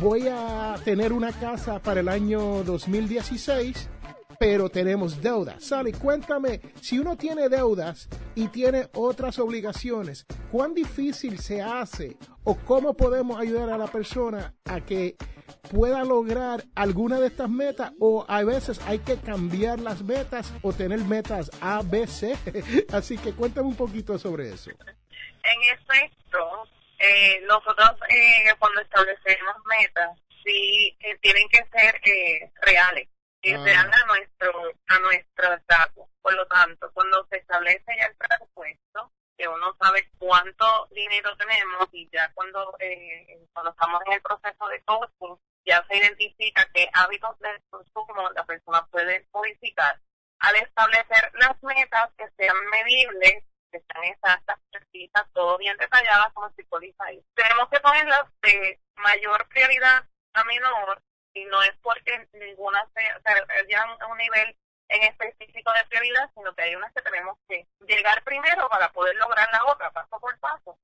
voy 0.00 0.28
a 0.28 0.74
tener 0.84 1.14
una 1.14 1.32
casa 1.32 1.80
para 1.80 2.00
el 2.00 2.08
año 2.08 2.62
2016 2.64 3.88
pero 4.38 4.70
tenemos 4.70 5.20
deudas. 5.20 5.62
Sally, 5.62 5.92
cuéntame, 5.92 6.62
si 6.80 6.98
uno 6.98 7.14
tiene 7.14 7.50
deudas 7.50 8.08
y 8.34 8.48
tiene 8.48 8.88
otras 8.94 9.38
obligaciones, 9.38 10.26
¿cuán 10.50 10.74
difícil 10.74 11.38
se 11.38 11.62
hace 11.62 12.16
o 12.44 12.56
cómo 12.56 12.96
podemos 12.96 13.40
ayudar 13.40 13.70
a 13.70 13.78
la 13.78 13.86
persona 13.86 14.54
a 14.64 14.80
que 14.80 15.16
pueda 15.70 16.04
lograr 16.04 16.64
alguna 16.74 17.20
de 17.20 17.26
estas 17.26 17.48
metas 17.48 17.92
o 18.00 18.24
a 18.28 18.42
veces 18.44 18.80
hay 18.86 19.00
que 19.00 19.16
cambiar 19.18 19.80
las 19.80 20.02
metas 20.02 20.52
o 20.62 20.72
tener 20.72 21.00
metas 21.00 21.50
A, 21.60 21.82
B, 21.84 22.06
C? 22.06 22.36
Así 22.92 23.18
que 23.18 23.32
cuéntame 23.32 23.68
un 23.68 23.76
poquito 23.76 24.18
sobre 24.18 24.52
eso. 24.52 24.70
En 24.70 25.78
efecto, 25.78 26.68
eh, 26.98 27.40
nosotros 27.48 27.90
eh, 28.08 28.54
cuando 28.58 28.80
establecemos 28.80 29.56
metas, 29.66 30.18
sí 30.44 30.96
eh, 31.00 31.16
tienen 31.20 31.48
que 31.48 31.64
ser 31.72 32.00
eh, 32.04 32.50
reales 32.62 33.08
que 33.42 33.50
sean 33.50 33.90
a 33.92 34.06
nuestro 34.06 34.52
a 34.88 34.98
nuestros 34.98 35.66
datos. 35.66 36.09
Por 36.22 36.34
lo 36.34 36.46
tanto, 36.46 36.90
cuando 36.92 37.26
se 37.26 37.38
establece 37.38 37.96
ya 37.98 38.06
el 38.06 38.16
presupuesto, 38.16 39.12
que 39.36 39.48
uno 39.48 39.74
sabe 39.80 40.10
cuánto 40.18 40.86
dinero 40.90 41.34
tenemos 41.36 41.88
y 41.92 42.08
ya 42.10 42.30
cuando 42.34 42.76
eh, 42.78 43.38
cuando 43.54 43.70
estamos 43.70 44.02
en 44.06 44.12
el 44.12 44.22
proceso 44.22 44.68
de 44.68 44.82
costing, 44.84 45.38
ya 45.64 45.82
se 45.88 45.96
identifica 45.96 46.68
qué 46.74 46.88
hábitos 46.92 47.38
de 47.38 47.48
consumo 47.70 48.30
la 48.34 48.44
persona 48.44 48.86
puede 48.90 49.26
modificar. 49.32 49.98
Al 50.40 50.56
establecer 50.56 51.32
las 51.34 51.62
metas 51.62 52.10
que 52.18 52.28
sean 52.36 52.56
medibles, 52.70 53.44
que 53.70 53.80
sean 53.80 54.04
exactas, 54.04 54.58
precisas, 54.70 55.26
todo 55.32 55.56
bien 55.58 55.76
detalladas 55.78 56.32
como 56.34 56.50
se 56.50 56.66
ahí. 56.98 57.24
Tenemos 57.34 57.68
que 57.70 57.80
ponerlas 57.80 58.24
de 58.42 58.80
mayor 58.96 59.48
prioridad 59.48 60.04
a 60.34 60.44
menor 60.44 61.02
y 61.32 61.44
no 61.46 61.62
es 61.62 61.72
porque 61.82 62.28
ninguna 62.32 62.86
sea, 62.94 63.16
o 63.16 63.20
sea, 63.22 63.82
a 64.00 64.06
un 64.06 64.18
nivel 64.18 64.56
en 64.90 65.02
específico 65.04 65.72
de 65.72 65.84
prioridad, 65.86 66.30
sino 66.34 66.54
que 66.54 66.62
hay 66.62 66.74
unas 66.74 66.92
que 66.92 67.02
tenemos 67.02 67.38
que 67.48 67.66
llegar 67.86 68.22
primero 68.24 68.68
para 68.68 68.90
poder 68.92 69.14
lograr 69.16 69.48
la 69.52 69.64
otra, 69.66 69.90
paso 69.92 70.18
por 70.18 70.38
paso. 70.40 70.78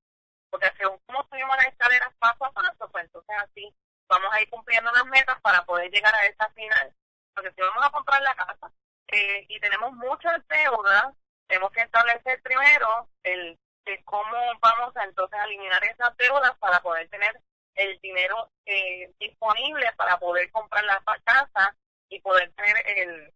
Porque 0.48 0.70
según 0.76 0.98
como 1.06 1.26
subimos 1.28 1.56
las 1.56 1.66
escaleras 1.66 2.14
paso 2.18 2.44
a 2.44 2.52
paso, 2.52 2.88
pues 2.90 3.04
entonces 3.04 3.36
así 3.38 3.74
vamos 4.08 4.32
a 4.32 4.40
ir 4.40 4.48
cumpliendo 4.48 4.90
las 4.92 5.04
metas 5.06 5.40
para 5.40 5.64
poder 5.64 5.90
llegar 5.90 6.14
a 6.14 6.26
esa 6.26 6.48
final. 6.50 6.94
Porque 7.34 7.52
si 7.52 7.60
vamos 7.60 7.84
a 7.84 7.90
comprar 7.90 8.22
la 8.22 8.34
casa 8.36 8.72
eh, 9.08 9.44
y 9.48 9.58
tenemos 9.60 9.92
muchas 9.92 10.46
deudas, 10.48 11.14
tenemos 11.48 11.70
que 11.72 11.82
establecer 11.82 12.40
primero 12.42 13.08
el 13.24 13.58
de 13.84 14.02
cómo 14.04 14.36
vamos 14.60 14.96
a 14.96 15.04
entonces 15.04 15.38
eliminar 15.44 15.82
esas 15.84 16.16
deudas 16.16 16.56
para 16.58 16.80
poder 16.80 17.08
tener 17.08 17.40
el 17.74 17.98
dinero 18.00 18.50
eh, 18.64 19.12
disponible 19.20 19.92
para 19.96 20.18
poder 20.18 20.50
comprar 20.50 20.84
la 20.84 21.00
casa 21.24 21.76
y 22.08 22.20
poder 22.20 22.52
tener 22.52 22.76
el 22.98 23.32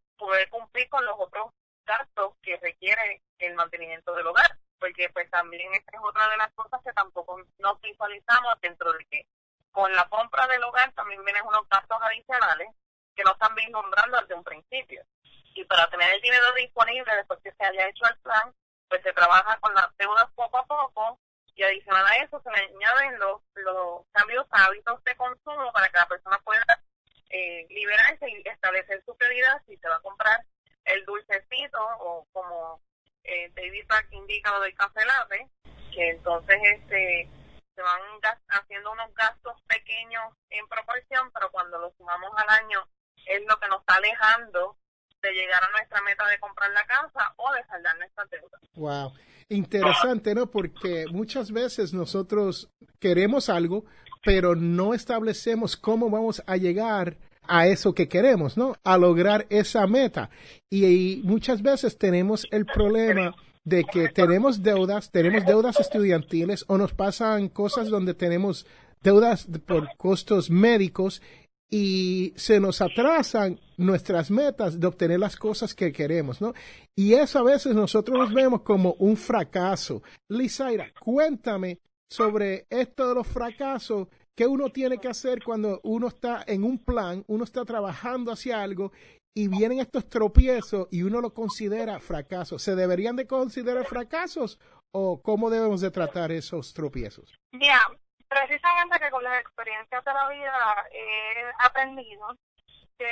con 0.89 1.05
los 1.05 1.17
otros 1.19 1.53
gastos 1.85 2.35
que 2.43 2.57
requiere 2.59 3.23
el 3.39 3.55
mantenimiento 3.55 4.15
del 4.15 4.27
hogar 4.27 4.59
porque 4.81 5.11
pues 5.11 5.31
también 5.31 5.73
esta 5.75 5.97
es 5.97 6.03
otra 6.03 6.29
de 6.29 6.37
las 6.39 6.51
cosas 6.55 6.81
que 6.83 6.93
tampoco 6.93 7.39
nos 7.59 7.81
visualizamos 7.81 8.55
dentro 8.61 8.93
de 8.95 9.05
que 9.05 9.27
con 9.71 9.95
la 9.95 10.09
compra 10.09 10.49
del 10.49 10.65
hogar 10.65 10.91
también 10.93 11.23
vienen 11.25 11.47
unos 11.47 11.69
gastos 11.69 11.99
adicionales 12.01 12.69
que 13.15 13.23
no 13.23 13.33
están 13.33 13.55
vislumbrando 13.55 14.21
desde 14.21 14.35
un 14.35 14.43
principio. 14.43 15.05
Y 15.55 15.65
para 15.65 15.89
tener 15.91 16.13
el 16.15 16.21
dinero 16.23 16.47
disponible 16.57 17.15
después 17.15 17.39
que 17.45 17.53
se 17.53 17.65
haya 17.65 17.89
hecho 17.89 18.07
el 18.07 18.19
plan 18.19 18.53
pues 18.89 19.03
se 19.03 19.13
trabaja 19.13 19.57
con 19.61 19.73
las 19.75 19.97
deudas 19.99 20.29
poco 20.35 20.59
a 20.59 20.67
poco 20.67 21.21
y 21.55 21.63
adicional 21.63 22.05
a 22.07 22.17
eso 22.17 22.43
se 22.43 22.51
le 22.51 22.75
añaden 22.75 23.21
los, 23.21 23.43
los 23.55 24.07
cambios 24.13 24.47
hábitos 24.51 25.05
de 25.05 25.15
consumo 25.15 25.71
para 25.73 25.89
que 25.89 25.99
la 25.99 26.09
persona 26.09 26.41
pueda 26.43 26.83
eh, 27.29 27.67
liberarse 27.69 28.29
y 28.29 28.49
establecer 28.49 29.05
su 29.05 29.15
prioridad 29.17 29.63
si 29.67 29.77
se 29.77 29.89
va 29.89 29.97
a 29.97 30.01
comprar 30.01 30.45
el 30.85 31.05
dulcecito 31.05 31.79
o 32.01 32.27
como 32.33 32.81
eh, 33.25 33.51
David 33.55 33.87
Pack 33.87 34.09
indica 34.13 34.51
lo 34.51 34.61
del 34.61 34.75
café 34.75 35.05
latte, 35.05 35.49
que 35.93 36.11
entonces 36.11 36.57
este 36.63 37.29
se 37.75 37.83
van 37.83 38.01
haciendo 38.49 38.93
unos 38.93 39.15
gastos 39.15 39.55
pequeños 39.67 40.35
en 40.51 40.67
proporción, 40.67 41.31
pero 41.33 41.51
cuando 41.51 41.79
lo 41.79 41.93
sumamos 41.97 42.31
al 42.37 42.49
año 42.49 42.87
es 43.27 43.41
lo 43.47 43.59
que 43.59 43.69
nos 43.69 43.81
está 43.81 43.95
alejando 43.95 44.77
de 45.23 45.33
llegar 45.33 45.63
a 45.63 45.71
nuestra 45.71 46.01
meta 46.03 46.27
de 46.27 46.41
comprar 46.41 46.71
la 46.71 46.85
casa 46.87 47.35
o 47.37 47.53
de 47.53 47.65
saldar 47.67 47.97
nuestra 47.99 48.25
deuda. 48.27 48.59
Wow 48.75 49.15
interesante, 49.79 50.35
¿no? 50.35 50.51
Porque 50.51 51.05
muchas 51.13 51.53
veces 51.53 51.95
nosotros 51.95 52.69
queremos 52.99 53.49
algo, 53.49 53.85
pero 54.25 54.57
no 54.57 54.95
establecemos 54.95 55.77
cómo 55.77 56.11
vamos 56.11 56.43
a 56.47 56.57
llegar 56.57 57.17
a 57.43 57.67
eso 57.67 57.95
que 57.95 58.09
queremos, 58.09 58.57
¿no? 58.57 58.75
A 58.85 58.99
lograr 58.99 59.47
esa 59.49 59.87
meta. 59.87 60.31
Y, 60.69 61.21
muchas 61.25 61.63
veces 61.63 61.99
tenemos 61.99 62.47
el 62.51 62.67
problema 62.67 63.35
de 63.65 63.85
que 63.85 64.09
tenemos 64.09 64.63
deudas, 64.63 65.11
tenemos 65.11 65.45
deudas 65.47 65.79
estudiantiles 65.79 66.65
o 66.67 66.77
nos 66.79 66.93
pasan 66.93 67.49
cosas 67.49 67.89
donde 67.89 68.15
tenemos 68.15 68.67
deudas 69.03 69.47
por 69.67 69.89
costos 69.97 70.51
médicos 70.51 71.23
y 71.71 72.33
se 72.37 72.59
nos 72.59 72.81
atrasan 72.81 73.61
nuestras 73.77 74.31
metas 74.31 74.81
de 74.81 74.87
obtener 74.87 75.21
las 75.21 75.37
cosas 75.37 75.75
que 75.75 75.93
queremos, 75.93 76.41
¿no? 76.41 76.53
Y 76.97 77.15
eso 77.15 77.39
a 77.39 77.45
veces 77.45 77.75
nosotros 77.75 78.19
nos 78.19 78.35
vemos 78.35 78.63
como 78.63 78.95
un 78.99 79.17
fracaso. 79.17 80.03
Lizaira, 80.29 80.93
cuéntame 81.01 81.79
sobre 82.11 82.67
esto 82.69 83.09
de 83.09 83.15
los 83.15 83.27
fracasos 83.27 84.09
¿Qué 84.41 84.47
uno 84.47 84.71
tiene 84.71 84.97
que 84.97 85.09
hacer 85.09 85.45
cuando 85.45 85.83
uno 85.85 86.09
está 86.09 86.43
en 86.47 86.65
un 86.65 86.79
plan, 86.79 87.25
uno 87.27 87.45
está 87.45 87.63
trabajando 87.67 88.33
hacia 88.33 88.63
algo 88.63 88.91
y 89.37 89.49
vienen 89.49 89.81
estos 89.81 90.09
tropiezos 90.09 90.89
y 90.91 91.03
uno 91.03 91.21
lo 91.21 91.35
considera 91.35 92.01
fracaso? 92.01 92.59
¿Se 92.59 92.75
deberían 92.75 93.17
de 93.17 93.27
considerar 93.27 93.85
fracasos 93.85 94.59
o 94.93 95.21
cómo 95.21 95.51
debemos 95.51 95.83
de 95.83 95.91
tratar 95.91 96.33
esos 96.33 96.73
tropiezos? 96.73 97.35
Ya, 97.53 97.81
precisamente 98.31 99.01
que 99.01 99.11
con 99.11 99.25
las 99.25 99.41
experiencias 99.41 100.05
de 100.05 100.15
la 100.15 100.29
vida 100.29 100.87
he 100.93 101.53
aprendido 101.59 102.29
que 102.97 103.11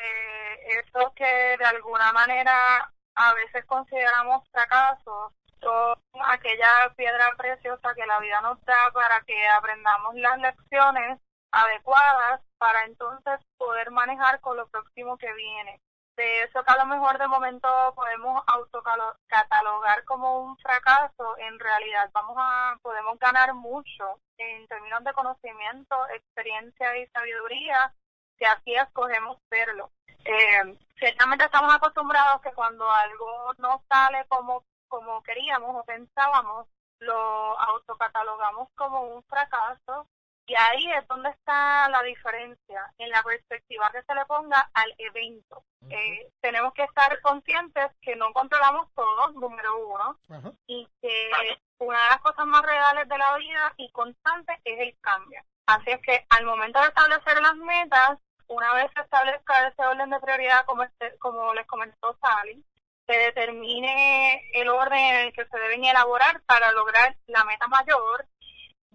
eso 0.79 1.13
que 1.15 1.57
de 1.59 1.65
alguna 1.65 2.13
manera 2.13 2.93
a 3.17 3.35
veces 3.35 3.65
consideramos 3.67 4.49
fracasos 4.51 5.33
son 5.61 5.99
aquella 6.25 6.95
piedra 6.97 7.33
preciosa 7.37 7.95
que 7.97 8.07
la 8.07 8.21
vida 8.21 8.41
nos 8.43 8.65
da 8.65 8.91
para 8.95 9.21
que 9.23 9.49
aprendamos 9.49 10.15
las 10.15 10.39
lecciones 10.39 11.19
adecuadas 11.51 12.41
para 12.59 12.85
entonces 12.85 13.41
poder 13.57 13.91
manejar 13.91 14.41
con 14.41 14.57
lo 14.57 14.69
próximo 14.69 15.19
que 15.19 15.33
viene. 15.33 15.81
De 16.19 16.43
eso 16.43 16.65
que 16.65 16.73
a 16.73 16.79
lo 16.79 16.87
mejor 16.87 17.17
de 17.17 17.29
momento 17.29 17.69
podemos 17.95 18.43
autocatalogar 18.49 20.05
como 20.05 20.41
un 20.41 20.59
fracaso, 20.59 21.39
en 21.39 21.57
realidad 21.61 22.11
vamos 22.13 22.37
a 22.37 22.77
podemos 22.83 23.17
ganar 23.21 23.55
mucho 23.55 24.19
en 24.37 24.67
términos 24.67 25.05
de 25.05 25.13
conocimiento, 25.13 25.95
experiencia 26.09 26.97
y 26.97 27.07
sabiduría 27.11 27.95
si 28.37 28.45
así 28.47 28.75
escogemos 28.75 29.39
verlo. 29.49 29.93
Eh, 30.25 30.77
ciertamente 30.99 31.45
estamos 31.45 31.73
acostumbrados 31.73 32.43
que 32.43 32.53
cuando 32.53 32.91
algo 32.91 33.55
no 33.59 33.81
sale 33.89 34.27
como 34.27 34.65
como 34.89 35.23
queríamos 35.23 35.77
o 35.77 35.85
pensábamos, 35.85 36.67
lo 36.99 37.61
autocatalogamos 37.61 38.71
como 38.75 39.03
un 39.03 39.23
fracaso 39.23 40.09
y 40.49 40.55
ahí 40.55 40.91
es 40.93 41.07
donde 41.07 41.29
está 41.29 41.89
la 41.91 42.03
diferencia 42.03 42.93
en 42.97 43.11
la 43.11 43.23
perspectiva 43.23 43.91
que 43.93 44.03
se 44.03 44.15
le 44.15 44.25
ponga 44.25 44.71
al 44.73 44.95
evento. 44.97 45.63
Eh, 45.91 46.31
tenemos 46.41 46.73
que 46.73 46.85
estar 46.85 47.21
conscientes 47.21 47.91
que 48.01 48.17
no 48.17 48.33
controlamos 48.33 48.89
todo, 48.95 49.31
número 49.33 49.87
uno, 49.87 50.19
y 50.67 50.89
que 51.03 51.31
una 51.79 52.03
de 52.03 52.09
las 52.11 52.21
cosas 52.21 52.47
más 52.47 52.63
reales 52.63 53.07
de 53.09 53.19
la 53.19 53.37
vida 53.37 53.75
y 53.77 53.91
constante 53.91 54.59
es 54.65 54.81
el 54.81 54.99
cambio. 55.01 55.43
Así 55.67 55.91
es 55.91 56.01
que 56.01 56.25
al 56.31 56.47
momento 56.47 56.81
de 56.81 56.89
establecer 56.89 57.43
las 57.43 57.57
metas, 57.57 58.19
una 58.47 58.73
vez 58.73 58.91
se 58.95 59.03
establezca 59.03 59.69
ese 59.69 59.85
orden 59.85 60.09
de 60.09 60.19
prioridad, 60.19 60.65
como, 60.65 60.83
este, 60.83 61.15
como 61.19 61.53
les 61.53 61.67
comentó 61.67 62.17
Sally, 62.23 62.65
se 63.07 63.19
determine 63.19 64.43
el 64.55 64.69
orden 64.69 64.99
en 64.99 65.27
el 65.27 65.33
que 65.35 65.45
se 65.45 65.59
deben 65.59 65.85
elaborar 65.85 66.41
para 66.47 66.73
lograr 66.73 67.17
la 67.27 67.45
meta 67.45 67.67
mayor, 67.69 68.27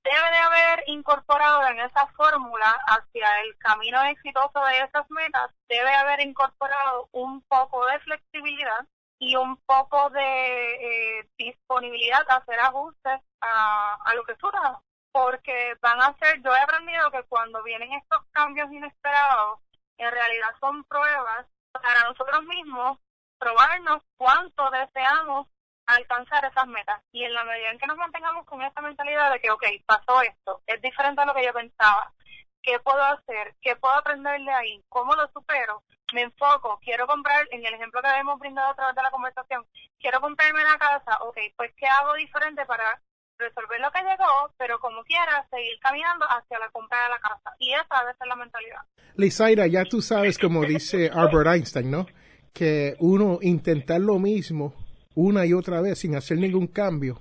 debe 0.03 0.31
de 0.31 0.38
haber 0.38 0.83
incorporado 0.88 1.65
en 1.67 1.79
esa 1.79 2.07
fórmula 2.07 2.72
hacia 2.88 3.41
el 3.41 3.57
camino 3.57 4.01
exitoso 4.03 4.60
de 4.65 4.79
esas 4.79 5.10
metas, 5.10 5.51
debe 5.69 5.93
haber 5.95 6.22
incorporado 6.22 7.10
un 7.12 7.41
poco 7.43 7.86
de 7.86 8.00
flexibilidad 8.00 8.86
y 9.19 9.36
un 9.36 9.57
poco 9.65 10.10
de 10.10 11.19
eh, 11.19 11.29
disponibilidad 11.38 12.29
a 12.29 12.38
hacer 12.38 12.60
ajustes 12.60 13.22
a, 13.41 13.98
a 14.03 14.13
lo 14.15 14.24
que 14.25 14.36
surja, 14.36 14.81
porque 15.12 15.75
van 15.81 16.01
a 16.01 16.15
ser, 16.17 16.41
yo 16.41 16.53
he 16.53 16.60
aprendido 16.60 17.10
que 17.12 17.24
cuando 17.24 17.63
vienen 17.63 17.93
estos 17.93 18.24
cambios 18.31 18.72
inesperados, 18.72 19.60
en 19.98 20.11
realidad 20.11 20.50
son 20.59 20.83
pruebas 20.83 21.46
para 21.72 22.03
nosotros 22.03 22.44
mismos 22.44 23.00
probarnos 23.39 24.03
cuánto 24.18 24.70
deseamos 24.72 25.48
alcanzar 25.85 26.46
esas 26.46 26.67
metas. 26.67 27.01
Y 27.11 27.24
en 27.24 27.33
la 27.33 27.43
medida 27.43 27.72
en 27.72 27.77
que 27.77 27.87
nos 27.87 27.98
mantengamos 27.98 28.46
con 28.46 28.61
esa 28.61 28.81
mentalidad 28.81 29.31
de 29.31 29.39
que, 29.39 29.51
ok, 29.51 29.63
pasó 29.85 30.22
esto, 30.22 30.61
es 30.67 30.81
diferente 30.81 31.22
a 31.22 31.25
lo 31.25 31.33
que 31.33 31.46
yo 31.46 31.53
pensaba, 31.53 32.11
¿qué 32.61 32.79
puedo 32.79 33.01
hacer? 33.03 33.55
¿Qué 33.61 33.75
puedo 33.75 33.93
aprender 33.96 34.39
de 34.41 34.51
ahí? 34.51 34.83
¿Cómo 34.89 35.15
lo 35.15 35.27
supero? 35.31 35.83
Me 36.13 36.22
enfoco, 36.22 36.79
quiero 36.83 37.07
comprar, 37.07 37.48
en 37.51 37.65
el 37.65 37.74
ejemplo 37.74 38.01
que 38.01 38.07
hemos 38.19 38.39
brindado 38.39 38.72
a 38.72 38.75
través 38.75 38.96
de 38.96 39.01
la 39.01 39.11
conversación, 39.11 39.65
quiero 40.00 40.22
comprarme 40.22 40.63
la 40.63 40.77
casa, 40.77 41.17
ok, 41.22 41.37
pues 41.55 41.72
¿qué 41.75 41.87
hago 41.87 42.13
diferente 42.13 42.65
para 42.65 43.01
resolver 43.37 43.79
lo 43.79 43.91
que 43.91 44.03
llegó, 44.03 44.53
pero 44.57 44.79
como 44.79 45.03
quiera, 45.03 45.46
seguir 45.50 45.79
caminando 45.81 46.25
hacia 46.29 46.59
la 46.59 46.69
compra 46.69 47.03
de 47.03 47.09
la 47.09 47.19
casa? 47.19 47.55
Y 47.59 47.74
esa 47.74 48.01
debe 48.01 48.17
ser 48.17 48.27
la 48.27 48.35
mentalidad. 48.35 48.81
Lizaira, 49.15 49.67
ya 49.67 49.83
tú 49.85 50.01
sabes, 50.01 50.37
como 50.37 50.63
dice 50.63 51.09
Albert 51.13 51.48
Einstein, 51.48 51.89
¿no? 51.89 52.05
que 52.53 52.96
uno 53.00 53.39
intentar 53.41 54.00
lo 54.00 54.19
mismo 54.19 54.75
una 55.16 55.46
y 55.46 55.54
otra 55.54 55.82
vez 55.82 56.00
sin 56.00 56.16
hacer 56.16 56.38
ningún 56.38 56.68
cambio 56.68 57.20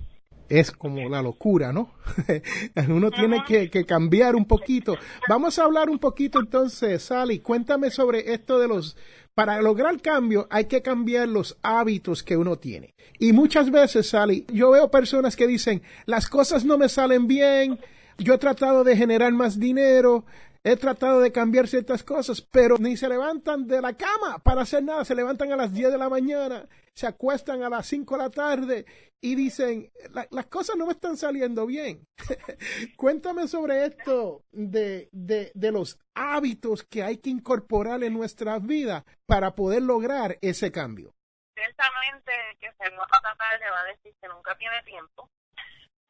es 0.49 0.71
como 0.71 1.09
la 1.09 1.21
locura, 1.21 1.73
¿no? 1.73 1.91
uno 2.89 3.09
tiene 3.11 3.43
que, 3.45 3.85
cambiar 3.85 4.35
un 4.35 4.45
poquito. 4.45 4.95
Vamos 5.27 5.57
a 5.57 5.63
hablar 5.63 5.89
un 5.89 5.99
poquito 5.99 6.39
entonces, 6.39 7.03
Sally, 7.03 7.39
cuéntame 7.39 7.89
sobre 7.89 8.33
esto 8.33 8.59
de 8.59 8.67
los... 8.67 8.95
Para 9.33 9.59
lograr 9.63 9.99
cambio 9.99 10.47
hay 10.51 10.65
que 10.65 10.83
cambiar 10.83 11.27
los 11.27 11.57
hábitos 11.63 12.21
que 12.21 12.37
uno 12.37 12.57
tiene. 12.57 12.93
Y 13.17 13.33
muchas 13.33 13.71
veces, 13.71 14.09
Sally, 14.09 14.45
yo 14.53 14.69
veo 14.69 14.91
personas 14.91 15.35
que 15.35 15.47
dicen, 15.47 15.81
las 16.05 16.29
cosas 16.29 16.65
no 16.65 16.77
me 16.77 16.87
salen 16.87 17.25
bien, 17.25 17.79
yo 18.19 18.35
he 18.35 18.37
tratado 18.37 18.83
de 18.83 18.95
generar 18.95 19.33
más 19.33 19.59
dinero, 19.59 20.23
he 20.63 20.77
tratado 20.77 21.19
de 21.19 21.31
cambiar 21.31 21.67
ciertas 21.67 22.03
cosas, 22.03 22.41
pero 22.41 22.77
ni 22.77 22.95
se 22.95 23.09
levantan 23.09 23.67
de 23.67 23.81
la 23.81 23.97
cama 23.97 24.39
para 24.39 24.61
hacer 24.61 24.83
nada, 24.83 25.03
se 25.03 25.15
levantan 25.15 25.51
a 25.51 25.57
las 25.57 25.73
10 25.73 25.91
de 25.91 25.97
la 25.97 26.09
mañana, 26.09 26.67
se 26.93 27.05
acuestan 27.05 27.63
a 27.63 27.69
las 27.69 27.85
5 27.87 28.15
de 28.15 28.23
la 28.23 28.29
tarde 28.29 28.85
y 29.19 29.35
dicen, 29.35 29.91
las 30.31 30.45
cosas 30.47 30.75
no 30.77 30.85
me 30.85 30.93
están 30.93 31.17
saliendo 31.17 31.65
bien. 31.65 32.07
Cuéntame 32.97 33.47
sobre 33.47 33.85
esto 33.85 34.43
de, 34.51 35.09
de, 35.11 35.51
de 35.53 35.71
los 35.71 35.99
hábitos 36.13 36.83
que 36.83 37.03
hay 37.03 37.17
que 37.17 37.29
incorporar 37.29 38.03
en 38.03 38.13
nuestra 38.13 38.59
vida 38.59 39.05
para 39.25 39.55
poder 39.55 39.81
lograr 39.81 40.37
ese 40.41 40.71
cambio. 40.71 41.13
Ciertamente 41.55 42.31
que 42.59 42.71
se 42.71 42.89
nos 42.91 43.01
va 43.01 43.17
a 43.17 43.21
tratar 43.21 43.59
va 43.71 43.81
a 43.81 43.85
decir 43.85 44.13
que 44.21 44.27
nunca 44.27 44.55
tiene 44.55 44.81
tiempo. 44.83 45.29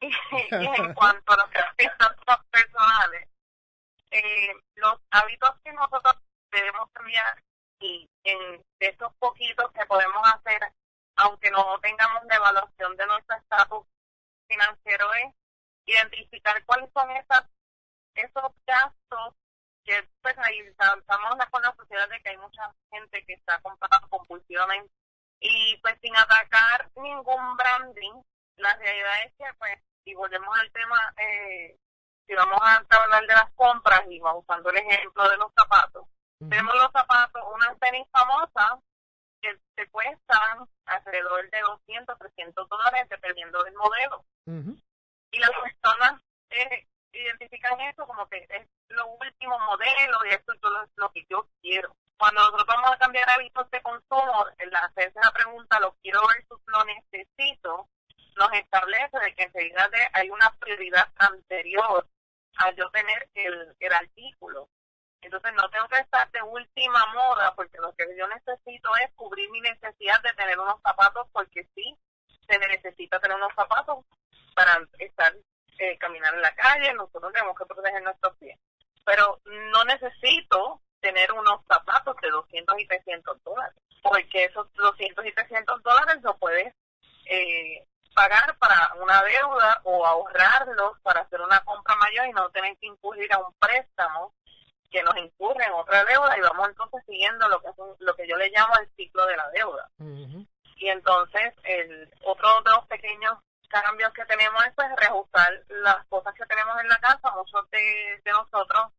y 0.00 0.82
en 0.82 0.94
cuanto 0.94 1.32
a 1.32 1.36
los 1.36 1.46
aspectos 1.54 2.08
personales, 2.50 3.28
eh, 4.14 4.54
los 4.76 5.00
hábitos 5.10 5.50
que 5.64 5.72
nosotros 5.72 6.14
debemos 6.52 6.88
cambiar 6.92 7.42
y 7.80 8.08
en 8.22 8.64
esos 8.78 9.12
poquitos 9.16 9.72
que 9.72 9.84
podemos 9.86 10.22
hacer, 10.34 10.72
aunque 11.16 11.50
no 11.50 11.78
tengamos 11.80 12.24
la 12.24 12.36
evaluación 12.36 12.96
de 12.96 13.06
nuestro 13.06 13.36
estatus 13.36 13.86
financiero, 14.48 15.12
es 15.14 15.34
identificar 15.86 16.64
cuáles 16.64 16.90
son 16.92 17.10
esas, 17.10 17.44
esos 18.14 18.52
gastos 18.66 19.34
que 19.84 20.08
pues 20.22 20.38
ahí 20.38 20.60
estamos 20.60 21.02
con 21.50 21.62
la 21.62 21.74
sociedad 21.74 22.08
de 22.08 22.20
que 22.22 22.30
hay 22.30 22.38
mucha 22.38 22.72
gente 22.90 23.24
que 23.26 23.34
está 23.34 23.60
comprando 23.60 24.08
compulsivamente. 24.08 24.92
Y 25.40 25.76
pues 25.78 25.98
sin 26.00 26.16
atacar 26.16 26.88
ningún 26.94 27.56
branding, 27.56 28.22
la 28.56 28.74
realidad 28.76 29.24
es 29.24 29.32
que 29.36 29.44
pues, 29.58 29.78
y 30.04 30.14
volvemos 30.14 30.56
al 30.58 30.70
tema 30.70 31.14
eh, 31.18 31.76
si 32.26 32.34
vamos 32.34 32.58
a 32.62 32.76
hablar 32.76 33.26
de 33.26 33.34
las 33.34 33.50
compras 33.54 34.02
y 34.08 34.18
vamos 34.20 34.44
usando 34.44 34.70
el 34.70 34.76
ejemplo 34.76 35.28
de 35.28 35.36
los 35.36 35.52
zapatos, 35.54 36.06
tenemos 36.38 36.74
los 36.74 36.92
zapatos, 36.92 37.42
unas 37.54 37.78
tenis 37.78 38.06
famosas 38.10 38.80
que 39.40 39.58
te 39.74 39.88
cuestan 39.90 40.68
alrededor 40.86 41.48
de 41.50 41.60
200, 41.60 42.18
300 42.18 42.68
dólares 42.68 43.08
dependiendo 43.08 43.62
del 43.62 43.74
modelo. 43.74 44.24
Y 45.30 45.38
las 45.38 45.50
personas 45.50 46.20
eh, 46.50 46.86
identifican 47.12 47.80
eso 47.80 48.06
como 48.06 48.28
que 48.28 48.46
es 48.48 48.68
lo 48.88 49.06
último 49.06 49.58
modelo 49.58 50.18
y 50.26 50.30
esto 50.30 50.52
es 50.52 50.60
lo, 50.96 51.12
que 51.12 51.26
yo 51.28 51.48
quiero. 51.60 51.94
Cuando 52.16 52.40
nosotros 52.40 52.66
vamos 52.66 52.92
a 52.92 52.98
cambiar 52.98 53.28
hábitos 53.30 53.70
de 53.70 53.82
consumo, 53.82 54.46
el 54.58 54.74
hacerse 54.74 55.18
la 55.22 55.32
pregunta, 55.32 55.80
lo 55.80 55.94
quiero 56.02 56.20
versus 56.28 56.60
lo 56.66 56.84
necesito, 56.84 57.88
nos 58.36 58.52
establece 58.52 59.18
de 59.18 59.34
que 59.34 59.44
en 59.44 59.52
realidad 59.52 59.90
hay 60.12 60.30
una 60.30 60.50
prioridad 60.58 61.08
anterior 61.16 62.06
a 62.56 62.70
yo 62.72 62.90
tener 62.90 63.28
el, 63.34 63.74
el 63.78 63.92
artículo. 63.92 64.68
Entonces 65.20 65.52
no 65.54 65.68
tengo 65.70 65.88
que 65.88 65.98
estar 65.98 66.30
de 66.30 66.42
última 66.42 67.06
moda 67.14 67.54
porque 67.54 67.78
lo 67.78 67.94
que 67.94 68.04
yo 68.16 68.28
necesito 68.28 68.90
es 68.96 69.10
cubrir 69.14 69.50
mi 69.50 69.60
necesidad 69.60 70.20
de 70.22 70.32
tener 70.34 70.58
unos 70.58 70.80
zapatos 70.82 71.26
porque 71.32 71.66
sí, 71.74 71.96
se 72.46 72.58
necesita 72.58 73.18
tener 73.20 73.36
unos 73.36 73.54
zapatos 73.54 74.04
para 74.54 74.86
estar, 74.98 75.34
eh, 75.78 75.98
caminar 75.98 76.34
en 76.34 76.42
la 76.42 76.54
calle, 76.54 76.92
nosotros 76.94 77.32
tenemos 77.32 77.56
que 77.56 77.66
proteger 77.66 78.02
nuestros 78.02 78.36
pies. 78.36 78.58
Pero 79.04 79.40
no 79.44 79.84
necesito 79.84 80.80
tener 81.00 81.32
unos 81.32 81.60
zapatos 81.66 82.16
de 82.22 82.30
200 82.30 82.78
y 82.78 82.86
300 82.86 83.42
dólares, 83.42 83.76
porque 84.02 84.44
esos 84.44 84.72
200 84.74 85.26
y 85.26 85.32
300 85.32 85.82
dólares 85.82 86.22
lo 86.22 86.36
puedes 86.36 86.74
eh, 87.26 87.86
pagar 88.14 88.56
para 88.58 88.92
una 89.00 89.22
deuda 89.22 89.80
o 89.84 90.06
ahorrarlos 90.06 90.98
para 91.02 91.20
hacer 91.20 91.40
una 91.40 91.60
compra 91.64 91.96
mayor 91.96 92.26
y 92.26 92.32
no 92.32 92.48
tener 92.50 92.76
que 92.78 92.86
incurrir 92.86 93.32
a 93.32 93.38
un 93.38 93.52
préstamo 93.58 94.32
que 94.90 95.02
nos 95.02 95.16
incurre 95.16 95.64
en 95.64 95.72
otra 95.72 96.04
deuda 96.04 96.38
y 96.38 96.40
vamos 96.40 96.68
entonces 96.68 97.02
siguiendo 97.04 97.48
lo 97.48 97.60
que 97.60 97.68
es 97.68 97.74
lo 97.98 98.14
que 98.14 98.28
yo 98.28 98.36
le 98.36 98.50
llamo 98.50 98.74
el 98.80 98.88
ciclo 98.96 99.26
de 99.26 99.36
la 99.36 99.50
deuda. 99.50 99.90
Y 100.76 100.88
entonces 100.88 101.54
el 101.64 102.08
otro 102.24 102.62
de 102.62 102.70
los 102.70 102.86
pequeños 102.86 103.38
cambios 103.68 104.12
que 104.12 104.24
tenemos 104.26 104.64
es 104.66 104.72
pues 104.74 104.88
reajustar 104.96 105.50
las 105.68 106.04
cosas 106.06 106.32
que 106.34 106.46
tenemos 106.46 106.80
en 106.80 106.88
la 106.88 106.96
casa. 106.98 107.32
Muchos 107.34 107.68
de, 107.70 108.22
nosotros 108.26 108.92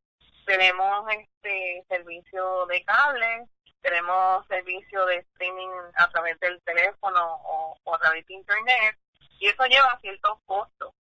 tenemos 0.46 1.10
este 1.12 1.86
servicio 1.88 2.66
de 2.66 2.84
cable, 2.84 3.48
tenemos 3.82 4.46
servicio 4.48 5.06
de 5.06 5.18
streaming 5.18 5.70
a 5.96 6.10
través 6.10 6.38
del 6.42 6.62
teléfono 6.64 7.40
o, 7.46 7.94
a 7.94 7.98
través 8.00 8.26
de 8.28 8.34
internet 8.34 8.98
y 9.40 9.48
eso 9.48 9.66
lleva 9.66 10.00
ciertos 10.02 10.40
costos. 10.46 10.94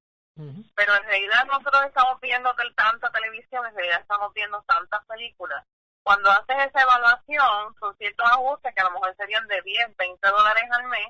Pero 0.75 0.95
en 0.95 1.03
realidad 1.05 1.45
nosotros 1.45 1.85
estamos 1.85 2.19
viendo 2.19 2.53
tanta 2.75 3.09
televisión, 3.09 3.65
en 3.65 3.75
realidad 3.75 4.01
estamos 4.01 4.33
viendo 4.33 4.61
tantas 4.63 5.05
películas. 5.05 5.63
Cuando 6.03 6.29
haces 6.29 6.57
esa 6.67 6.81
evaluación, 6.81 7.75
son 7.79 7.95
ciertos 7.97 8.29
ajustes 8.29 8.75
que 8.75 8.81
a 8.81 8.83
lo 8.83 8.91
mejor 8.91 9.15
serían 9.15 9.47
de 9.47 9.61
10, 9.61 9.95
20 9.97 10.27
dólares 10.27 10.63
al 10.71 10.87
mes, 10.87 11.07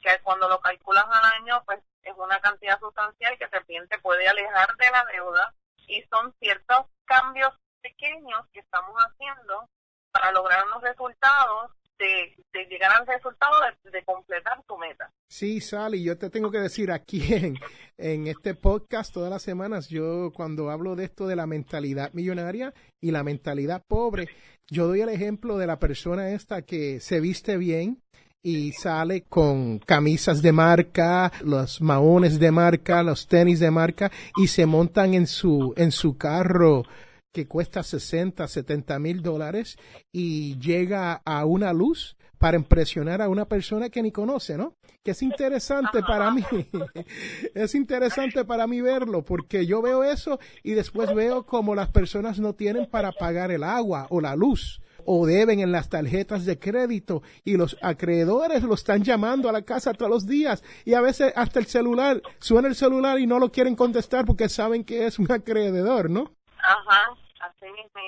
que 0.00 0.18
cuando 0.22 0.48
lo 0.48 0.60
calculas 0.60 1.04
al 1.10 1.42
año, 1.42 1.62
pues 1.66 1.80
es 2.02 2.14
una 2.16 2.40
cantidad 2.40 2.78
sustancial 2.78 3.36
que 3.36 3.44
el 3.44 3.66
cliente 3.66 3.98
puede 3.98 4.28
alejar 4.28 4.74
de 4.76 4.90
la 4.90 5.04
deuda 5.06 5.54
y 5.88 6.02
son 6.04 6.32
ciertos 6.38 6.86
cambios 7.04 7.52
pequeños 7.82 8.46
que 8.52 8.60
estamos 8.60 8.94
haciendo 8.96 9.68
para 10.12 10.32
lograr 10.32 10.64
unos 10.66 10.82
resultados 10.82 11.72
de, 12.00 12.66
llegar 12.66 12.90
al 12.98 13.06
resultado 13.06 13.52
de, 13.84 14.04
completar 14.04 14.62
tu 14.66 14.76
meta. 14.78 15.10
Sí, 15.28 15.60
Sally, 15.60 16.02
yo 16.02 16.18
te 16.18 16.30
tengo 16.30 16.50
que 16.50 16.58
decir 16.58 16.90
aquí 16.90 17.34
en, 17.34 17.56
en 17.98 18.26
este 18.26 18.54
podcast 18.54 19.12
todas 19.12 19.30
las 19.30 19.42
semanas, 19.42 19.88
yo 19.88 20.32
cuando 20.34 20.70
hablo 20.70 20.96
de 20.96 21.04
esto 21.04 21.26
de 21.26 21.36
la 21.36 21.46
mentalidad 21.46 22.12
millonaria 22.12 22.72
y 23.00 23.10
la 23.10 23.22
mentalidad 23.22 23.84
pobre, 23.86 24.28
yo 24.68 24.86
doy 24.86 25.00
el 25.00 25.08
ejemplo 25.08 25.58
de 25.58 25.66
la 25.66 25.78
persona 25.78 26.30
esta 26.30 26.62
que 26.62 27.00
se 27.00 27.20
viste 27.20 27.56
bien, 27.56 28.02
y 28.42 28.72
sale 28.72 29.24
con 29.24 29.78
camisas 29.80 30.40
de 30.40 30.52
marca, 30.52 31.30
los 31.42 31.80
maones 31.80 32.38
de 32.38 32.50
marca, 32.50 33.02
los 33.02 33.26
tenis 33.26 33.60
de 33.60 33.70
marca 33.70 34.10
y 34.36 34.46
se 34.48 34.64
montan 34.64 35.14
en 35.14 35.26
su, 35.26 35.74
en 35.76 35.92
su 35.92 36.16
carro 36.16 36.84
que 37.32 37.46
cuesta 37.46 37.82
60, 37.82 38.46
70 38.46 38.98
mil 38.98 39.22
dólares 39.22 39.78
y 40.12 40.58
llega 40.58 41.22
a 41.24 41.44
una 41.44 41.72
luz 41.72 42.16
para 42.38 42.56
impresionar 42.56 43.20
a 43.20 43.28
una 43.28 43.44
persona 43.44 43.90
que 43.90 44.02
ni 44.02 44.12
conoce, 44.12 44.56
¿no? 44.56 44.74
Que 45.02 45.10
es 45.10 45.22
interesante 45.22 46.00
para 46.00 46.30
mí, 46.30 46.42
es 47.54 47.74
interesante 47.74 48.46
para 48.46 48.66
mí 48.66 48.80
verlo, 48.80 49.22
porque 49.22 49.66
yo 49.66 49.82
veo 49.82 50.04
eso 50.04 50.40
y 50.62 50.72
después 50.72 51.14
veo 51.14 51.44
como 51.44 51.74
las 51.74 51.90
personas 51.90 52.40
no 52.40 52.54
tienen 52.54 52.86
para 52.86 53.12
pagar 53.12 53.50
el 53.50 53.62
agua 53.62 54.06
o 54.08 54.22
la 54.22 54.36
luz 54.36 54.80
o 55.04 55.26
deben 55.26 55.60
en 55.60 55.72
las 55.72 55.90
tarjetas 55.90 56.46
de 56.46 56.58
crédito 56.58 57.22
y 57.44 57.56
los 57.56 57.76
acreedores 57.82 58.62
lo 58.62 58.74
están 58.74 59.02
llamando 59.02 59.48
a 59.48 59.52
la 59.52 59.62
casa 59.62 59.92
todos 59.92 60.10
los 60.10 60.26
días 60.26 60.62
y 60.84 60.94
a 60.94 61.00
veces 61.00 61.32
hasta 61.36 61.58
el 61.58 61.66
celular, 61.66 62.22
suena 62.38 62.68
el 62.68 62.74
celular 62.74 63.18
y 63.18 63.26
no 63.26 63.38
lo 63.38 63.52
quieren 63.52 63.76
contestar 63.76 64.24
porque 64.24 64.48
saben 64.48 64.84
que 64.84 65.06
es 65.06 65.18
un 65.18 65.30
acreedor, 65.30 66.08
¿no? 66.08 66.39
Ajá, 66.62 67.14
así 67.40 67.66
mismo 67.66 68.00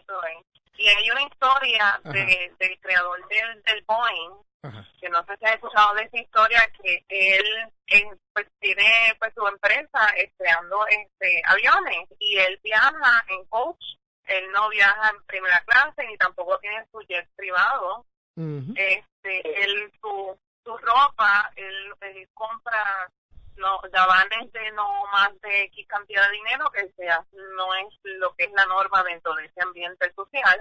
Y 0.77 0.89
hay 0.89 1.11
una 1.11 1.23
historia 1.23 2.01
de, 2.05 2.55
del 2.59 2.81
creador 2.81 3.29
del, 3.29 3.63
del 3.63 3.85
Boeing, 3.87 4.43
que 5.01 5.09
no 5.09 5.25
sé 5.25 5.37
si 5.37 5.45
has 5.47 5.55
escuchado 5.55 5.95
de 5.95 6.05
esa 6.05 6.19
historia, 6.19 6.61
que 6.81 7.05
él, 7.09 7.45
pues 8.33 8.47
tiene 8.61 9.17
pues 9.19 9.33
su 9.35 9.47
empresa 9.47 10.15
creando 10.37 10.87
este 10.87 11.43
aviones 11.47 12.09
y 12.19 12.39
él 12.39 12.59
viaja 12.63 13.25
en 13.29 13.45
coach. 13.47 13.85
Él 14.25 14.51
no 14.53 14.69
viaja 14.69 15.11
en 15.11 15.23
primera 15.25 15.61
clase 15.61 16.07
ni 16.07 16.17
tampoco 16.17 16.59
tiene 16.61 16.87
su 16.93 17.01
jet 17.03 17.29
privado. 17.35 18.07
Este, 18.77 19.65
él 19.65 19.93
su, 20.01 20.39
su 20.65 20.79
ropa, 20.79 21.51
él, 21.57 21.95
compra 22.33 23.11
no 23.57 23.81
van 24.07 24.29
de 24.29 24.73
no 24.73 24.89
más 25.13 25.41
de 25.41 25.65
X 25.65 25.87
cantidad 25.89 26.27
de 26.27 26.37
dinero 26.37 26.71
que 26.71 26.89
sea 26.97 27.25
no 27.57 27.75
es 27.75 27.95
lo 28.03 28.35
que 28.35 28.45
es 28.45 28.53
la 28.53 28.67
norma 28.67 29.03
dentro 29.05 29.35
de 29.35 29.47
ese 29.47 29.63
ambiente 29.63 30.13
social. 30.15 30.59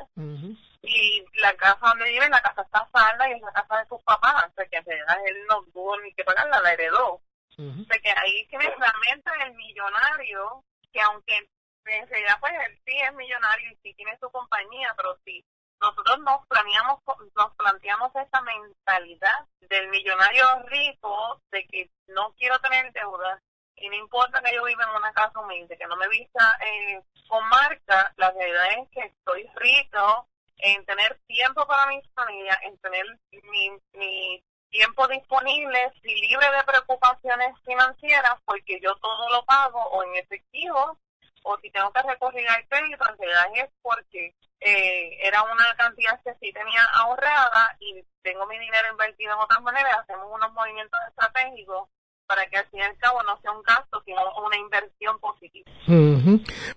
Y 0.83 1.23
la 1.35 1.55
casa 1.55 1.79
donde 1.81 2.09
vive 2.09 2.29
la 2.29 2.41
casa 2.41 2.63
está 2.63 2.87
salda 2.91 3.29
y 3.29 3.33
es 3.33 3.41
la 3.41 3.53
casa 3.53 3.79
de 3.79 3.87
sus 3.87 4.01
papás 4.03 4.47
o 4.49 4.53
sea 4.53 4.65
que 4.65 4.77
en 4.77 4.85
realidad 4.85 5.17
él 5.27 5.45
no 5.47 5.63
tuvo 5.71 5.99
ni 5.99 6.13
que 6.13 6.23
pagarla 6.23 6.61
la 6.61 6.73
heredó. 6.73 7.21
O 7.57 7.85
sea 7.87 7.99
que 7.99 8.09
ahí 8.09 8.47
que 8.47 8.57
realmente 8.57 9.31
el 9.45 9.53
millonario 9.53 10.63
que 10.91 11.01
aunque 11.01 11.37
en 11.85 12.07
realidad 12.07 12.37
pues 12.39 12.53
él 12.67 12.79
sí 12.85 12.97
es 12.97 13.13
millonario 13.13 13.71
y 13.71 13.75
sí 13.77 13.93
tiene 13.93 14.17
su 14.19 14.29
compañía, 14.31 14.93
pero 14.95 15.17
si 15.23 15.43
nosotros 15.81 16.19
nos 16.19 16.45
planeamos, 16.47 16.99
nos 17.35 17.55
planteamos 17.55 18.15
esa 18.15 18.41
mentalidad 18.41 19.45
del 19.61 19.89
millonario 19.89 20.45
rico 20.67 21.41
de 21.51 21.65
que 21.65 21.89
no 22.07 22.33
quiero 22.37 22.59
tener 22.59 22.91
deudas 22.93 23.41
y 23.75 23.89
no 23.89 23.95
importa 23.95 24.41
que 24.41 24.53
yo 24.53 24.63
viva 24.63 24.83
en 24.83 24.95
una 24.95 25.11
casa 25.11 25.39
humilde, 25.39 25.77
que 25.77 25.87
no 25.87 25.97
me 25.97 26.07
vista 26.07 26.57
eh, 26.63 27.01
con 27.27 27.43
marca, 27.49 28.13
la 28.17 28.29
realidad 28.31 28.67
es 28.77 28.89
que 28.91 28.99
estoy 29.07 29.49
rico 29.55 30.27
en 30.57 30.85
tener 30.85 31.19
tiempo 31.25 31.65
para 31.65 31.87
mi 31.87 31.99
familia, 32.13 32.59
en 32.63 32.77
tener 32.77 33.05
mi, 33.31 33.71
mi 33.93 34.43
tiempo 34.69 35.07
disponible 35.07 35.91
y 36.03 36.27
libre 36.27 36.45
de 36.51 36.63
preocupaciones 36.63 37.55
financieras 37.65 38.35
porque 38.45 38.79
yo 38.79 38.95
todo 38.97 39.29
lo 39.29 39.43
pago 39.45 39.79
o 39.79 40.03
en 40.03 40.15
efectivo 40.15 40.97
o 41.43 41.57
si 41.59 41.69
tengo 41.71 41.91
que 41.91 42.01
recurrir 42.01 42.47
al 42.47 42.67
crédito, 42.67 43.03
en 43.09 43.17
realidad 43.17 43.65
es 43.65 43.69
porque 43.81 44.35
eh, 44.59 45.17
era 45.23 45.43
una 45.43 45.65
cantidad 45.77 46.21
que 46.23 46.33
sí 46.39 46.53
tenía 46.53 46.83
ahorrada 47.01 47.75
y 47.79 48.03
tengo 48.21 48.45
mi 48.47 48.59
dinero 48.59 48.87
invertido 48.91 49.33
en 49.33 49.39
otras 49.39 49.61
maneras, 49.61 49.99
hacemos 49.99 50.27
unos 50.31 50.53
movimientos 50.53 50.99
estratégicos 51.09 51.89
para 52.27 52.47
que 52.47 52.57
al 52.57 52.65
fin 52.67 52.79
y 52.79 52.83
al 52.83 52.97
cabo 52.97 53.21
no 53.23 53.37
sea 53.41 53.51
un 53.51 53.61
gasto, 53.63 54.01
sino 54.05 54.21
una 54.45 54.57
inversión 54.57 55.19
positiva. 55.19 55.69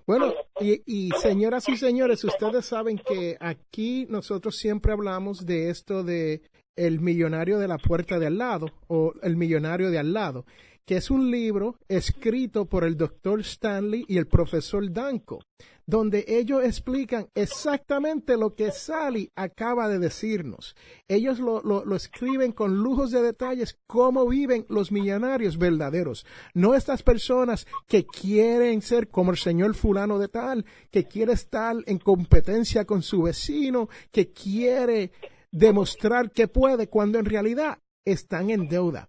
Bueno, 0.05 0.33
y, 0.59 0.81
y 0.85 1.11
señoras 1.11 1.69
y 1.69 1.77
señores, 1.77 2.23
ustedes 2.25 2.65
saben 2.65 2.97
que 2.97 3.37
aquí 3.39 4.05
nosotros 4.09 4.57
siempre 4.57 4.91
hablamos 4.91 5.45
de 5.45 5.69
esto 5.69 6.03
de 6.03 6.41
el 6.75 6.99
millonario 6.99 7.57
de 7.57 7.69
la 7.69 7.77
puerta 7.77 8.19
de 8.19 8.27
al 8.27 8.37
lado 8.37 8.67
o 8.87 9.13
el 9.21 9.37
millonario 9.37 9.91
de 9.91 9.99
al 9.99 10.11
lado 10.11 10.45
que 10.85 10.97
es 10.97 11.09
un 11.09 11.31
libro 11.31 11.77
escrito 11.87 12.65
por 12.65 12.83
el 12.83 12.95
doctor 12.95 13.41
Stanley 13.41 14.05
y 14.07 14.17
el 14.17 14.27
profesor 14.27 14.91
Danko, 14.91 15.41
donde 15.87 16.25
ellos 16.27 16.63
explican 16.63 17.27
exactamente 17.35 18.37
lo 18.37 18.55
que 18.55 18.71
Sally 18.71 19.31
acaba 19.35 19.87
de 19.87 19.99
decirnos. 19.99 20.75
Ellos 21.07 21.39
lo, 21.39 21.61
lo, 21.63 21.95
escriben 21.95 22.51
con 22.51 22.75
lujos 22.77 23.11
de 23.11 23.21
detalles 23.21 23.77
cómo 23.87 24.27
viven 24.27 24.65
los 24.69 24.91
millonarios 24.91 25.57
verdaderos, 25.57 26.25
no 26.53 26.73
estas 26.73 27.03
personas 27.03 27.67
que 27.87 28.05
quieren 28.05 28.81
ser 28.81 29.09
como 29.09 29.31
el 29.31 29.37
señor 29.37 29.75
fulano 29.75 30.19
de 30.19 30.27
tal, 30.27 30.65
que 30.91 31.05
quiere 31.05 31.33
estar 31.33 31.75
en 31.85 31.99
competencia 31.99 32.85
con 32.85 33.01
su 33.01 33.23
vecino, 33.23 33.89
que 34.11 34.31
quiere 34.31 35.11
demostrar 35.51 36.31
que 36.31 36.47
puede 36.47 36.89
cuando 36.89 37.17
en 37.17 37.25
realidad 37.25 37.79
están 38.03 38.49
en 38.49 38.67
deuda. 38.67 39.07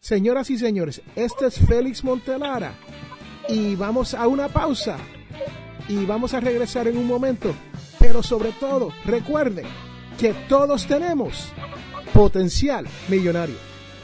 Señoras 0.00 0.48
y 0.50 0.58
señores, 0.58 1.02
este 1.16 1.46
es 1.46 1.58
Félix 1.58 2.04
Montelara 2.04 2.72
y 3.48 3.74
vamos 3.74 4.14
a 4.14 4.28
una 4.28 4.48
pausa 4.48 4.96
y 5.88 6.04
vamos 6.04 6.34
a 6.34 6.40
regresar 6.40 6.86
en 6.86 6.96
un 6.96 7.06
momento. 7.06 7.52
Pero 7.98 8.22
sobre 8.22 8.52
todo, 8.52 8.92
recuerden 9.04 9.66
que 10.16 10.32
todos 10.48 10.86
tenemos 10.86 11.48
potencial 12.14 12.86
millonario. 13.08 13.56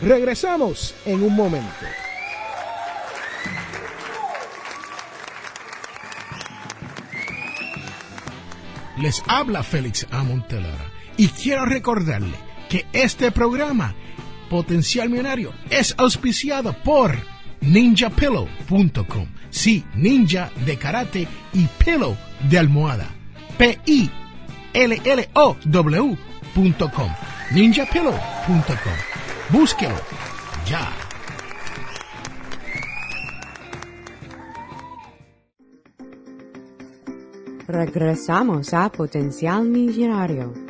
Regresamos 0.02 0.96
en 1.06 1.22
un 1.22 1.36
momento. 1.36 1.86
Les 8.98 9.22
habla 9.28 9.62
Félix 9.62 10.08
A. 10.10 10.24
Montelara 10.24 10.90
y 11.16 11.28
quiero 11.28 11.64
recordarle 11.66 12.36
que 12.68 12.84
este 12.92 13.30
programa 13.30 13.94
Potencial 14.54 15.10
Millonario 15.10 15.52
es 15.68 15.92
auspiciado 15.98 16.72
por 16.84 17.16
ninjapillow.com. 17.60 19.26
Sí, 19.50 19.84
ninja 19.96 20.52
de 20.64 20.76
karate 20.76 21.26
y 21.52 21.66
pillow 21.84 22.16
de 22.48 22.60
almohada. 22.60 23.08
P-I-L-L-O-W.com. 23.58 24.20
ninjapillow.com. 27.52 28.94
Búsquelo 29.50 29.96
ya. 30.68 30.92
Regresamos 37.66 38.72
a 38.72 38.88
Potencial 38.92 39.64
Millonario. 39.64 40.63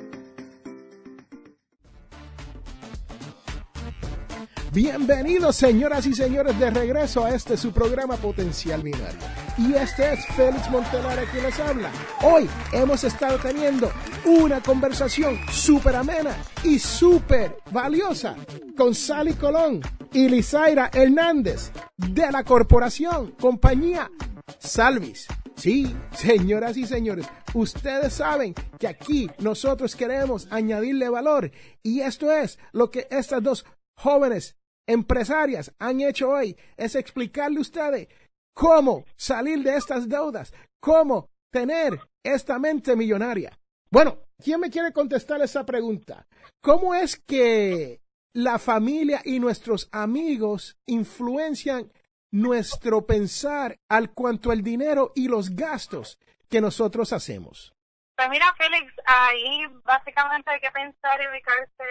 Bienvenidos 4.75 5.55
señoras 5.55 6.05
y 6.05 6.15
señores 6.15 6.59
de 6.59 6.69
regreso 6.69 7.25
a 7.25 7.33
este 7.33 7.57
su 7.57 7.71
programa 7.71 8.17
Potencial 8.17 8.83
Binario. 8.83 9.21
Y 9.57 9.73
este 9.75 10.15
es 10.15 10.27
Félix 10.35 10.69
Montelara 10.69 11.23
quien 11.31 11.45
les 11.45 11.61
habla. 11.61 11.93
Hoy 12.25 12.51
hemos 12.73 13.05
estado 13.05 13.39
teniendo 13.39 13.93
una 14.25 14.61
conversación 14.61 15.39
súper 15.53 15.95
amena 15.95 16.37
y 16.65 16.81
súper 16.81 17.57
valiosa 17.71 18.35
con 18.77 18.97
Sally 18.97 19.35
Colón 19.35 19.81
y 20.13 20.29
Lizaira 20.29 20.91
Hernández 20.93 21.71
de 21.97 22.33
la 22.33 22.43
corporación, 22.43 23.31
compañía 23.41 24.11
Salvis. 24.59 25.29
Sí, 25.55 25.95
señoras 26.11 26.77
y 26.77 26.85
señores, 26.85 27.27
ustedes 27.55 28.15
saben 28.15 28.55
que 28.81 28.89
aquí 28.89 29.31
nosotros 29.39 29.95
queremos 29.95 30.49
añadirle 30.51 31.09
valor 31.09 31.53
y 31.81 32.01
esto 32.01 32.33
es 32.33 32.59
lo 32.73 32.91
que 32.91 33.07
estas 33.13 33.41
dos 33.41 33.65
jóvenes 33.95 34.57
empresarias 34.87 35.73
han 35.79 36.01
hecho 36.01 36.31
hoy, 36.31 36.57
es 36.77 36.95
explicarle 36.95 37.59
a 37.59 37.63
ustedes 37.63 38.09
cómo 38.55 39.05
salir 39.17 39.63
de 39.63 39.77
estas 39.77 40.09
deudas, 40.09 40.53
cómo 40.81 41.31
tener 41.51 41.99
esta 42.23 42.59
mente 42.59 42.97
millonaria. 42.97 43.59
Bueno, 43.91 44.19
¿quién 44.43 44.61
me 44.61 44.71
quiere 44.71 44.93
contestar 44.93 45.41
esa 45.43 45.65
pregunta? 45.65 46.27
¿Cómo 46.61 46.95
es 46.95 47.17
que 47.17 48.01
la 48.33 48.59
familia 48.59 49.21
y 49.25 49.39
nuestros 49.39 49.89
amigos 49.93 50.77
influencian 50.87 51.93
nuestro 52.33 53.07
pensar 53.07 53.79
al 53.89 54.13
cuanto 54.13 54.51
al 54.51 54.63
dinero 54.63 55.13
y 55.15 55.29
los 55.29 55.51
gastos 55.51 56.19
que 56.49 56.61
nosotros 56.61 57.13
hacemos? 57.13 57.73
Pues 58.17 58.29
mira, 58.29 58.55
Félix, 58.57 58.93
ahí 59.07 59.67
básicamente 59.83 60.51
hay 60.51 60.61
que 60.61 60.71
pensar 60.71 61.21
y 61.21 61.29
ubicarse 61.29 61.85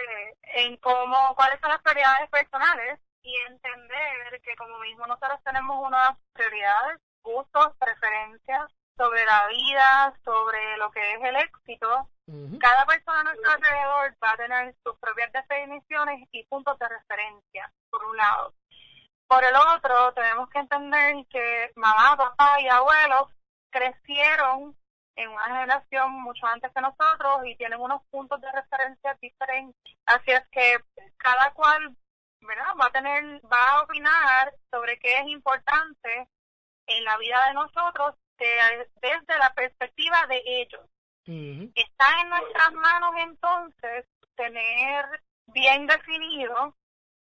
en 0.54 0.76
cómo, 0.78 1.34
cuáles 1.36 1.60
son 1.60 1.70
las 1.70 1.82
prioridades 1.82 2.30
personales 2.30 2.98
y 3.22 3.36
entender 3.48 4.40
que 4.42 4.56
como 4.56 4.78
mismo 4.78 5.06
nosotros 5.06 5.38
tenemos 5.44 5.86
unas 5.86 6.16
prioridades, 6.32 7.00
gustos, 7.22 7.74
preferencias 7.78 8.70
sobre 8.96 9.24
la 9.26 9.46
vida, 9.48 10.14
sobre 10.24 10.76
lo 10.78 10.90
que 10.92 11.14
es 11.14 11.22
el 11.22 11.36
éxito. 11.36 12.08
Cada 12.58 12.86
persona 12.86 13.20
a 13.20 13.24
nuestro 13.24 13.50
alrededor 13.50 14.16
va 14.22 14.30
a 14.30 14.36
tener 14.36 14.74
sus 14.82 14.96
propias 14.98 15.30
definiciones 15.30 16.26
y 16.32 16.44
puntos 16.44 16.78
de 16.78 16.88
referencia, 16.88 17.70
por 17.90 18.02
un 18.04 18.16
lado. 18.16 18.54
Por 19.26 19.44
el 19.44 19.54
otro, 19.56 20.12
tenemos 20.14 20.48
que 20.48 20.58
entender 20.58 21.16
que 21.28 21.72
mamá, 21.76 22.16
papá 22.16 22.60
y 22.60 22.68
abuelos 22.68 23.28
crecieron 23.70 24.74
en 25.16 25.28
una 25.30 25.44
generación 25.44 26.12
mucho 26.12 26.46
antes 26.46 26.72
que 26.72 26.80
nosotros 26.80 27.46
y 27.46 27.56
tienen 27.56 27.80
unos 27.80 28.02
puntos 28.10 28.40
de 28.40 28.50
referencia 28.50 29.16
diferentes. 29.20 29.96
Así 30.06 30.30
es 30.30 30.42
que 30.50 30.76
cada 31.16 31.52
cual, 31.52 31.96
¿verdad? 32.40 32.74
Va 32.80 32.86
a 32.86 32.92
tener, 32.92 33.40
va 33.44 33.70
a 33.70 33.82
opinar 33.82 34.54
sobre 34.70 34.98
qué 34.98 35.14
es 35.18 35.28
importante 35.28 36.28
en 36.86 37.04
la 37.04 37.16
vida 37.18 37.46
de 37.48 37.54
nosotros 37.54 38.14
desde 38.36 39.38
la 39.38 39.54
perspectiva 39.54 40.26
de 40.28 40.42
ellos. 40.44 40.82
Está 41.26 42.20
en 42.20 42.28
nuestras 42.28 42.72
manos 42.72 43.14
entonces 43.16 44.06
tener 44.34 45.22
bien 45.46 45.86
definido 45.86 46.76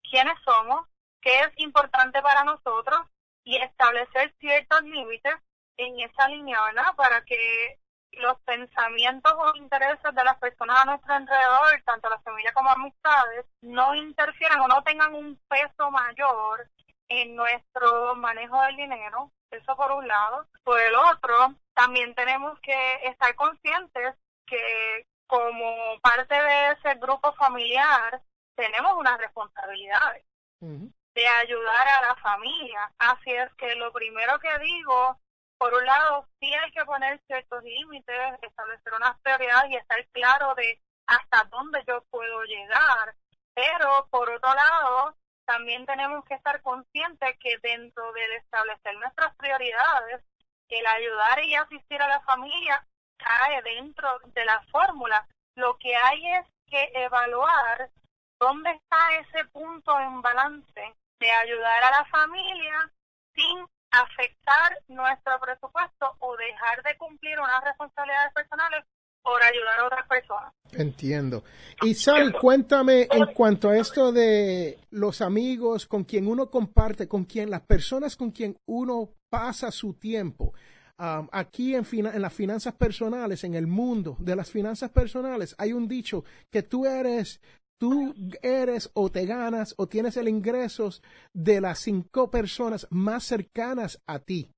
quiénes 0.09 0.33
somos, 0.43 0.87
qué 1.21 1.39
es 1.39 1.51
importante 1.57 2.21
para 2.21 2.43
nosotros 2.43 2.99
y 3.45 3.57
establecer 3.57 4.33
ciertos 4.39 4.81
límites 4.83 5.35
en 5.77 5.99
esa 6.01 6.27
línea, 6.27 6.61
¿verdad? 6.65 6.95
Para 6.97 7.23
que 7.23 7.79
los 8.17 8.39
pensamientos 8.41 9.33
o 9.35 9.55
intereses 9.55 10.13
de 10.13 10.23
las 10.23 10.37
personas 10.37 10.79
a 10.79 10.85
nuestro 10.85 11.13
alrededor, 11.13 11.81
tanto 11.85 12.09
la 12.09 12.19
familia 12.19 12.53
como 12.53 12.69
amistades, 12.69 13.45
no 13.61 13.95
interfieran 13.95 14.59
o 14.61 14.67
no 14.67 14.83
tengan 14.83 15.13
un 15.13 15.39
peso 15.47 15.91
mayor 15.91 16.69
en 17.09 17.35
nuestro 17.35 18.15
manejo 18.15 18.61
del 18.63 18.75
dinero. 18.75 19.31
Eso 19.51 19.75
por 19.75 19.91
un 19.91 20.07
lado. 20.07 20.47
Por 20.63 20.79
el 20.79 20.95
otro, 20.95 21.55
también 21.73 22.15
tenemos 22.15 22.59
que 22.61 22.95
estar 23.03 23.35
conscientes 23.35 24.15
que 24.45 25.05
como 25.27 25.99
parte 26.01 26.35
de 26.35 26.71
ese 26.71 26.95
grupo 26.95 27.33
familiar 27.33 28.21
tenemos 28.55 28.93
unas 28.93 29.17
responsabilidades 29.19 30.23
de 30.59 31.27
ayudar 31.27 31.87
a 31.87 32.01
la 32.07 32.15
familia. 32.15 32.91
Así 32.97 33.31
es 33.31 33.53
que 33.55 33.75
lo 33.75 33.91
primero 33.91 34.39
que 34.39 34.59
digo 34.59 35.19
por 35.63 35.73
un 35.75 35.85
lado, 35.85 36.27
sí 36.41 36.53
hay 36.53 36.71
que 36.71 36.83
poner 36.83 37.21
ciertos 37.25 37.63
límites, 37.63 38.33
establecer 38.41 38.93
unas 38.95 39.17
prioridades 39.21 39.71
y 39.71 39.77
estar 39.77 40.05
claro 40.11 40.53
de 40.55 40.77
hasta 41.07 41.45
dónde 41.45 41.81
yo 41.87 42.03
puedo 42.11 42.43
llegar. 42.43 43.15
Pero, 43.53 44.05
por 44.11 44.29
otro 44.29 44.53
lado, 44.53 45.15
también 45.45 45.85
tenemos 45.85 46.25
que 46.25 46.33
estar 46.33 46.61
conscientes 46.63 47.37
que 47.39 47.57
dentro 47.59 48.11
del 48.11 48.33
establecer 48.33 48.93
nuestras 48.97 49.33
prioridades, 49.37 50.21
el 50.67 50.85
ayudar 50.85 51.41
y 51.45 51.55
asistir 51.55 52.01
a 52.01 52.09
la 52.09 52.19
familia 52.23 52.85
cae 53.15 53.61
dentro 53.61 54.19
de 54.19 54.43
la 54.43 54.61
fórmula. 54.69 55.25
Lo 55.55 55.77
que 55.77 55.95
hay 55.95 56.27
es 56.39 56.45
que 56.67 56.91
evaluar 56.93 57.89
dónde 58.37 58.69
está 58.69 58.97
ese 59.17 59.45
punto 59.45 59.97
en 59.97 60.21
balance 60.21 60.95
de 61.21 61.31
ayudar 61.31 61.83
a 61.85 61.91
la 61.91 62.05
familia 62.07 62.91
sin 63.33 63.65
afectar 63.93 64.79
nuestro 64.87 65.39
presupuesto 65.39 66.15
o 66.19 66.35
dejar 66.35 66.81
de 66.83 66.97
cumplir 66.97 67.39
unas 67.39 67.63
responsabilidades 67.63 68.33
personales 68.33 68.83
por 69.21 69.41
ayudar 69.41 69.79
a 69.79 69.85
otras 69.85 70.07
personas. 70.07 70.53
Entiendo. 70.71 71.43
Y 71.81 71.93
Sal, 71.93 72.33
cuéntame 72.33 73.07
en 73.09 73.27
cuanto 73.33 73.69
a 73.69 73.77
esto 73.77 74.11
de 74.11 74.79
los 74.89 75.21
amigos 75.21 75.87
con 75.87 76.03
quien 76.03 76.27
uno 76.27 76.49
comparte, 76.49 77.07
con 77.07 77.23
quien 77.23 77.49
las 77.49 77.61
personas 77.61 78.17
con 78.17 78.31
quien 78.31 78.57
uno 78.65 79.09
pasa 79.29 79.71
su 79.71 79.93
tiempo. 79.93 80.53
Um, 80.99 81.27
aquí 81.31 81.73
en, 81.75 81.85
en 81.91 82.21
las 82.21 82.33
finanzas 82.33 82.75
personales, 82.75 83.43
en 83.43 83.55
el 83.55 83.65
mundo 83.65 84.15
de 84.19 84.35
las 84.35 84.51
finanzas 84.51 84.91
personales, 84.91 85.55
hay 85.57 85.73
un 85.73 85.87
dicho 85.87 86.23
que 86.51 86.63
tú 86.63 86.85
eres 86.85 87.41
tú 87.83 88.15
eres 88.41 88.89
o 88.93 89.11
te 89.11 89.25
ganas 89.25 89.75
o 89.77 89.87
tienes 89.87 90.15
el 90.15 90.29
ingresos 90.29 91.03
de 91.33 91.59
las 91.59 91.79
cinco 91.79 92.31
personas 92.31 92.87
más 92.91 93.25
cercanas 93.25 94.01
a 94.07 94.19
ti. 94.19 94.49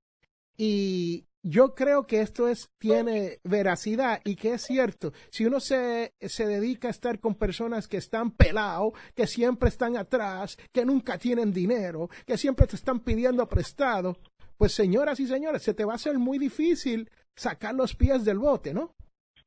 Y 0.56 1.26
yo 1.42 1.74
creo 1.74 2.06
que 2.06 2.20
esto 2.20 2.46
es, 2.46 2.70
tiene 2.78 3.40
veracidad 3.42 4.20
y 4.22 4.36
que 4.36 4.54
es 4.54 4.62
cierto. 4.62 5.12
Si 5.30 5.44
uno 5.44 5.58
se, 5.58 6.14
se 6.20 6.46
dedica 6.46 6.86
a 6.86 6.92
estar 6.92 7.18
con 7.18 7.34
personas 7.34 7.88
que 7.88 7.96
están 7.96 8.30
pelados, 8.30 8.92
que 9.16 9.26
siempre 9.26 9.70
están 9.70 9.96
atrás, 9.96 10.56
que 10.72 10.84
nunca 10.84 11.18
tienen 11.18 11.52
dinero, 11.52 12.08
que 12.28 12.38
siempre 12.38 12.68
te 12.68 12.76
están 12.76 13.00
pidiendo 13.00 13.48
prestado, 13.48 14.16
pues 14.56 14.70
señoras 14.72 15.18
y 15.18 15.26
señores, 15.26 15.64
se 15.64 15.74
te 15.74 15.84
va 15.84 15.94
a 15.94 15.96
hacer 15.96 16.16
muy 16.16 16.38
difícil 16.38 17.10
sacar 17.34 17.74
los 17.74 17.96
pies 17.96 18.24
del 18.24 18.38
bote, 18.38 18.72
¿no? 18.72 18.94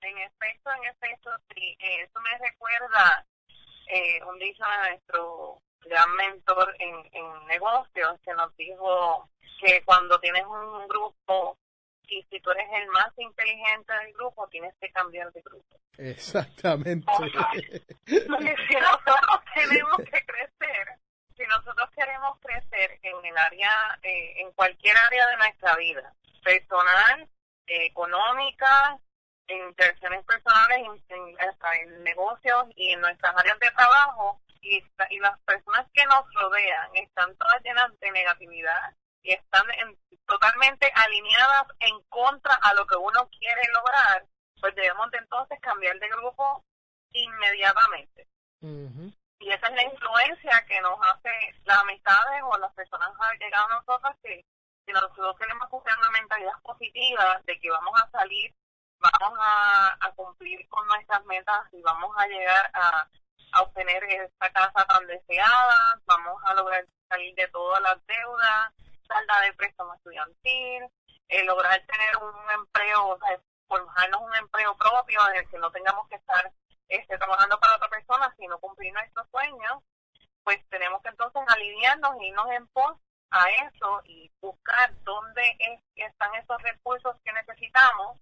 En 0.01 0.17
efecto, 0.17 0.69
en 0.69 0.89
efecto, 0.89 1.29
sí. 1.55 1.77
Eso 1.79 2.19
me 2.19 2.45
recuerda 2.45 3.25
eh, 3.89 4.23
un 4.23 4.37
dicho 4.39 4.63
de 4.63 4.89
nuestro 4.89 5.61
gran 5.81 6.11
mentor 6.15 6.75
en, 6.79 6.95
en 7.11 7.47
negocios 7.47 8.19
que 8.23 8.33
nos 8.33 8.55
dijo 8.55 9.29
que 9.61 9.83
cuando 9.83 10.19
tienes 10.19 10.45
un 10.45 10.87
grupo 10.87 11.57
y 12.07 12.23
si 12.29 12.39
tú 12.39 12.51
eres 12.51 12.67
el 12.73 12.87
más 12.89 13.11
inteligente 13.17 13.93
del 13.93 14.13
grupo, 14.13 14.47
tienes 14.47 14.73
que 14.79 14.91
cambiar 14.91 15.31
de 15.31 15.41
grupo. 15.41 15.79
Exactamente. 15.97 17.11
si 18.05 18.75
nosotros 18.75 19.41
tenemos 19.53 19.97
que 19.97 20.25
crecer, 20.25 20.99
si 21.35 21.43
nosotros 21.43 21.89
queremos 21.95 22.39
crecer 22.39 22.99
en 23.03 23.25
el 23.25 23.37
área, 23.37 23.99
eh, 24.01 24.41
en 24.41 24.51
cualquier 24.53 24.95
área 24.97 25.27
de 25.27 25.37
nuestra 25.37 25.75
vida, 25.75 26.13
personal, 26.43 27.29
eh, 27.67 27.85
económica, 27.85 28.97
en 29.49 29.69
interacciones 29.69 30.23
personales, 30.25 30.79
en, 31.09 31.37
en, 31.39 32.03
negocios 32.03 32.65
y 32.75 32.91
en 32.91 33.01
nuestras 33.01 33.35
áreas 33.35 33.59
de 33.59 33.71
trabajo, 33.71 34.39
y, 34.61 34.83
y 35.09 35.19
las 35.19 35.39
personas 35.41 35.87
que 35.93 36.05
nos 36.05 36.33
rodean 36.33 36.89
están 36.93 37.35
todas 37.37 37.61
llenas 37.63 37.87
de 37.99 38.11
negatividad 38.11 38.93
y 39.23 39.33
están 39.33 39.65
totalmente 40.25 40.91
alineadas 40.93 41.65
en 41.79 41.99
contra 42.09 42.53
a 42.53 42.73
lo 42.73 42.85
que 42.85 42.95
uno 42.95 43.27
quiere 43.29 43.61
lograr, 43.73 44.25
pues 44.59 44.75
debemos 44.75 45.09
de 45.11 45.17
entonces 45.17 45.59
cambiar 45.61 45.97
de 45.99 46.09
grupo 46.09 46.63
inmediatamente. 47.11 48.27
Y 49.39 49.49
esa 49.49 49.67
es 49.67 49.75
la 49.75 49.83
influencia 49.83 50.65
que 50.67 50.81
nos 50.81 50.99
hace 51.07 51.31
las 51.63 51.77
amistades 51.79 52.41
o 52.43 52.57
las 52.57 52.73
personas 52.73 53.09
que 53.09 53.25
han 53.25 53.39
llegado 53.39 53.65
a 53.65 53.75
nosotros 53.75 54.15
que 54.21 54.45
si 54.85 54.91
nosotros 54.91 55.35
tenemos 55.37 55.69
que 55.69 55.75
una 55.75 56.11
mentalidad 56.11 56.59
positiva 56.63 57.41
de 57.45 57.59
que 57.59 57.69
vamos 57.69 57.93
a 58.01 58.09
salir 58.11 58.53
vamos 58.99 59.39
a, 59.41 60.11
cumplir 60.15 60.67
con 60.69 60.85
nuestras 60.87 61.23
metas 61.25 61.61
y 61.71 61.81
vamos 61.81 62.11
a 62.17 62.27
llegar 62.27 62.69
a, 62.73 63.07
obtener 63.61 64.03
esta 64.03 64.51
casa 64.51 64.85
tan 64.85 65.07
deseada, 65.07 65.99
vamos 66.05 66.39
a 66.45 66.53
lograr 66.53 66.85
salir 67.07 67.33
de 67.33 67.47
todas 67.47 67.81
las 67.81 67.97
deudas, 68.05 68.73
salda 69.07 69.41
de 69.41 69.53
préstamo 69.53 69.95
estudiantil, 69.95 70.83
eh, 71.29 71.43
lograr 71.45 71.81
tener 71.87 72.17
un 72.17 72.51
empleo, 72.51 73.07
o 73.07 73.17
sea, 73.17 73.39
forjarnos 73.67 74.21
un 74.21 74.35
empleo 74.35 74.77
propio 74.77 75.19
en 75.29 75.37
el 75.37 75.49
que 75.49 75.57
no 75.57 75.71
tengamos 75.71 76.07
que 76.09 76.17
estar 76.17 76.51
este, 76.89 77.17
trabajando 77.17 77.59
para 77.59 77.75
otra 77.75 77.89
persona, 77.89 78.31
sino 78.37 78.59
cumplir 78.59 78.93
nuestros 78.93 79.27
sueños, 79.31 79.81
pues 80.43 80.59
tenemos 80.69 81.01
que 81.01 81.09
entonces 81.09 81.41
alinearnos 81.47 82.21
y 82.21 82.27
irnos 82.27 82.51
en 82.51 82.67
pos 82.67 82.97
a 83.31 83.45
eso 83.49 84.01
y 84.05 84.31
buscar 84.41 84.93
dónde 85.03 85.81
están 85.95 86.33
esos 86.35 86.61
recursos 86.61 87.15
que 87.23 87.33
necesitamos, 87.33 88.19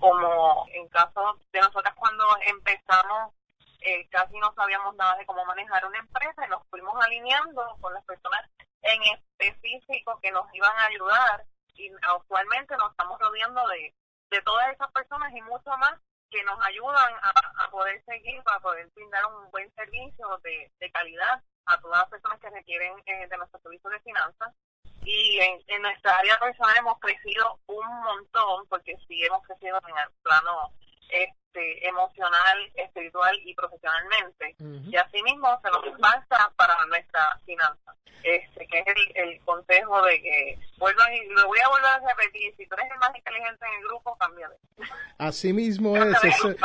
como 0.00 0.66
en 0.72 0.88
caso 0.88 1.38
de 1.52 1.60
nosotras 1.60 1.94
cuando 1.94 2.24
empezamos 2.46 3.34
eh, 3.82 4.08
casi 4.10 4.38
no 4.38 4.52
sabíamos 4.54 4.94
nada 4.96 5.16
de 5.16 5.26
cómo 5.26 5.44
manejar 5.44 5.84
una 5.86 5.98
empresa 5.98 6.46
y 6.46 6.50
nos 6.50 6.66
fuimos 6.68 6.94
alineando 7.02 7.76
con 7.80 7.94
las 7.94 8.04
personas 8.04 8.42
en 8.82 9.02
específico 9.02 10.18
que 10.22 10.30
nos 10.32 10.52
iban 10.54 10.76
a 10.76 10.86
ayudar 10.86 11.44
y 11.74 11.90
actualmente 12.02 12.76
nos 12.76 12.90
estamos 12.90 13.18
rodeando 13.18 13.66
de, 13.68 13.94
de 14.30 14.42
todas 14.42 14.68
esas 14.72 14.90
personas 14.92 15.32
y 15.34 15.40
mucho 15.42 15.70
más 15.78 15.94
que 16.30 16.42
nos 16.44 16.58
ayudan 16.64 17.12
a, 17.22 17.70
poder 17.70 18.02
seguir, 18.04 18.42
para 18.44 18.60
poder 18.60 18.86
brindar 18.94 19.24
un 19.26 19.50
buen 19.50 19.72
servicio 19.74 20.38
de, 20.44 20.70
de 20.78 20.90
calidad 20.92 21.42
a 21.66 21.80
todas 21.80 22.00
las 22.00 22.08
personas 22.08 22.40
que 22.40 22.50
requieren 22.50 22.92
eh, 23.06 23.26
de 23.28 23.36
nuestro 23.36 23.60
servicio 23.60 23.90
de 23.90 24.00
finanzas. 24.00 24.54
Y 25.04 25.38
en, 25.38 25.60
en 25.66 25.82
nuestra 25.82 26.18
área 26.18 26.38
personal 26.38 26.76
hemos 26.76 26.98
crecido 26.98 27.58
un 27.66 27.86
montón, 28.02 28.66
porque 28.68 28.96
sí 29.08 29.22
hemos 29.24 29.42
crecido 29.42 29.80
en 29.88 29.96
el 29.96 30.10
plano 30.22 30.72
este, 31.52 31.88
emocional, 31.88 32.58
espiritual 32.76 33.36
y 33.44 33.54
profesionalmente. 33.54 34.54
Y 34.88 34.96
asimismo 34.96 35.60
se 35.62 35.70
nos 35.70 35.98
pasa 35.98 36.52
para 36.56 36.76
nuestra 36.86 37.38
finanza 37.44 37.94
este, 38.22 38.66
que 38.66 38.78
es 38.78 38.86
el, 39.14 39.40
consejo 39.44 40.02
de 40.02 40.20
que, 40.20 40.58
vuelvo 40.78 41.00
y 41.12 41.34
lo 41.34 41.46
voy 41.46 41.58
a 41.58 41.68
volver 41.68 41.86
a 41.86 42.08
repetir, 42.08 42.54
si 42.56 42.66
tú 42.66 42.74
eres 42.74 42.92
el 42.92 42.98
más 42.98 43.10
inteligente 43.16 43.64
en 43.66 43.80
el 43.80 43.88
grupo, 43.88 44.16
cámbiate. 44.18 44.56
Así 45.18 45.52
mismo 45.52 45.96
es, 45.96 46.16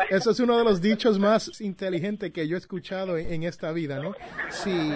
eso, 0.10 0.32
es 0.32 0.40
uno 0.40 0.58
de 0.58 0.64
los 0.64 0.82
dichos 0.82 1.20
más 1.20 1.60
inteligentes 1.62 2.32
que 2.32 2.48
yo 2.48 2.56
he 2.56 2.60
escuchado 2.60 3.18
en, 3.18 3.44
esta 3.44 3.72
vida, 3.72 4.00
¿no? 4.00 4.16
Si, 4.50 4.94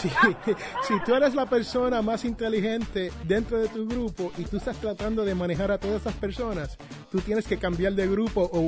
si, 0.00 0.08
si 0.82 1.04
tú 1.04 1.14
eres 1.14 1.34
la 1.34 1.46
persona 1.46 2.02
más 2.02 2.24
inteligente 2.24 3.10
dentro 3.24 3.58
de 3.58 3.68
tu 3.68 3.86
grupo 3.88 4.32
y 4.38 4.44
tú 4.44 4.56
estás 4.58 4.80
tratando 4.80 5.24
de 5.24 5.34
manejar 5.34 5.70
a 5.72 5.78
todas 5.78 6.02
esas 6.02 6.14
personas, 6.14 6.76
tú 7.10 7.20
tienes 7.20 7.46
que 7.46 7.58
cambiar 7.58 7.92
de 7.94 8.06
grupo 8.06 8.42
o 8.42 8.60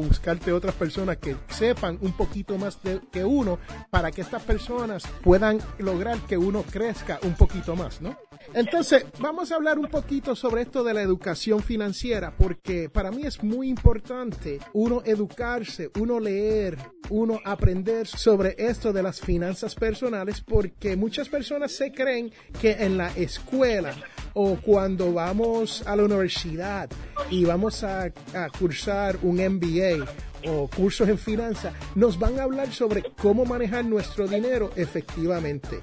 buscarte 0.46 0.52
otras 0.52 0.74
personas 0.74 1.16
que 1.18 1.36
sepan 1.48 1.98
un 2.00 2.12
poquito 2.12 2.58
más 2.58 2.82
de, 2.82 3.00
que 3.10 3.24
uno 3.24 3.58
para 3.90 4.10
que 4.10 4.20
estas 4.20 4.42
personas 4.42 5.02
puedan 5.22 5.58
lograr 5.78 6.18
que 6.20 6.36
uno 6.36 6.62
crezca 6.62 7.18
un 7.22 7.34
poquito 7.34 7.74
más, 7.74 8.00
¿no? 8.00 8.16
Entonces, 8.54 9.04
vamos 9.18 9.50
a 9.50 9.56
hablar 9.56 9.78
un 9.78 9.88
poquito 9.88 10.36
sobre 10.36 10.62
esto 10.62 10.84
de 10.84 10.94
la 10.94 11.02
educación 11.02 11.62
financiera, 11.62 12.32
porque 12.36 12.88
para 12.88 13.10
mí 13.10 13.22
es 13.24 13.42
muy 13.42 13.68
importante 13.68 14.60
uno 14.72 15.02
educarse, 15.04 15.90
uno 15.98 16.20
leer, 16.20 16.78
uno 17.10 17.40
aprender 17.44 18.06
sobre 18.06 18.54
esto 18.58 18.92
de 18.92 19.02
las 19.02 19.20
finanzas 19.20 19.74
personales, 19.74 20.40
porque 20.40 20.96
muchas 20.96 21.28
personas 21.28 21.72
se 21.72 21.92
creen 21.92 22.30
que 22.60 22.72
en 22.72 22.96
la 22.96 23.08
escuela 23.16 23.94
o 24.34 24.56
cuando 24.56 25.12
vamos 25.12 25.82
a 25.86 25.96
la 25.96 26.04
universidad 26.04 26.90
y 27.30 27.44
vamos 27.44 27.82
a, 27.82 28.04
a 28.04 28.48
cursar 28.58 29.18
un 29.22 29.36
MBA 29.36 30.06
o 30.46 30.68
cursos 30.68 31.08
en 31.08 31.18
finanzas, 31.18 31.74
nos 31.94 32.18
van 32.18 32.38
a 32.38 32.44
hablar 32.44 32.72
sobre 32.72 33.04
cómo 33.20 33.44
manejar 33.44 33.84
nuestro 33.84 34.26
dinero 34.26 34.70
efectivamente. 34.76 35.80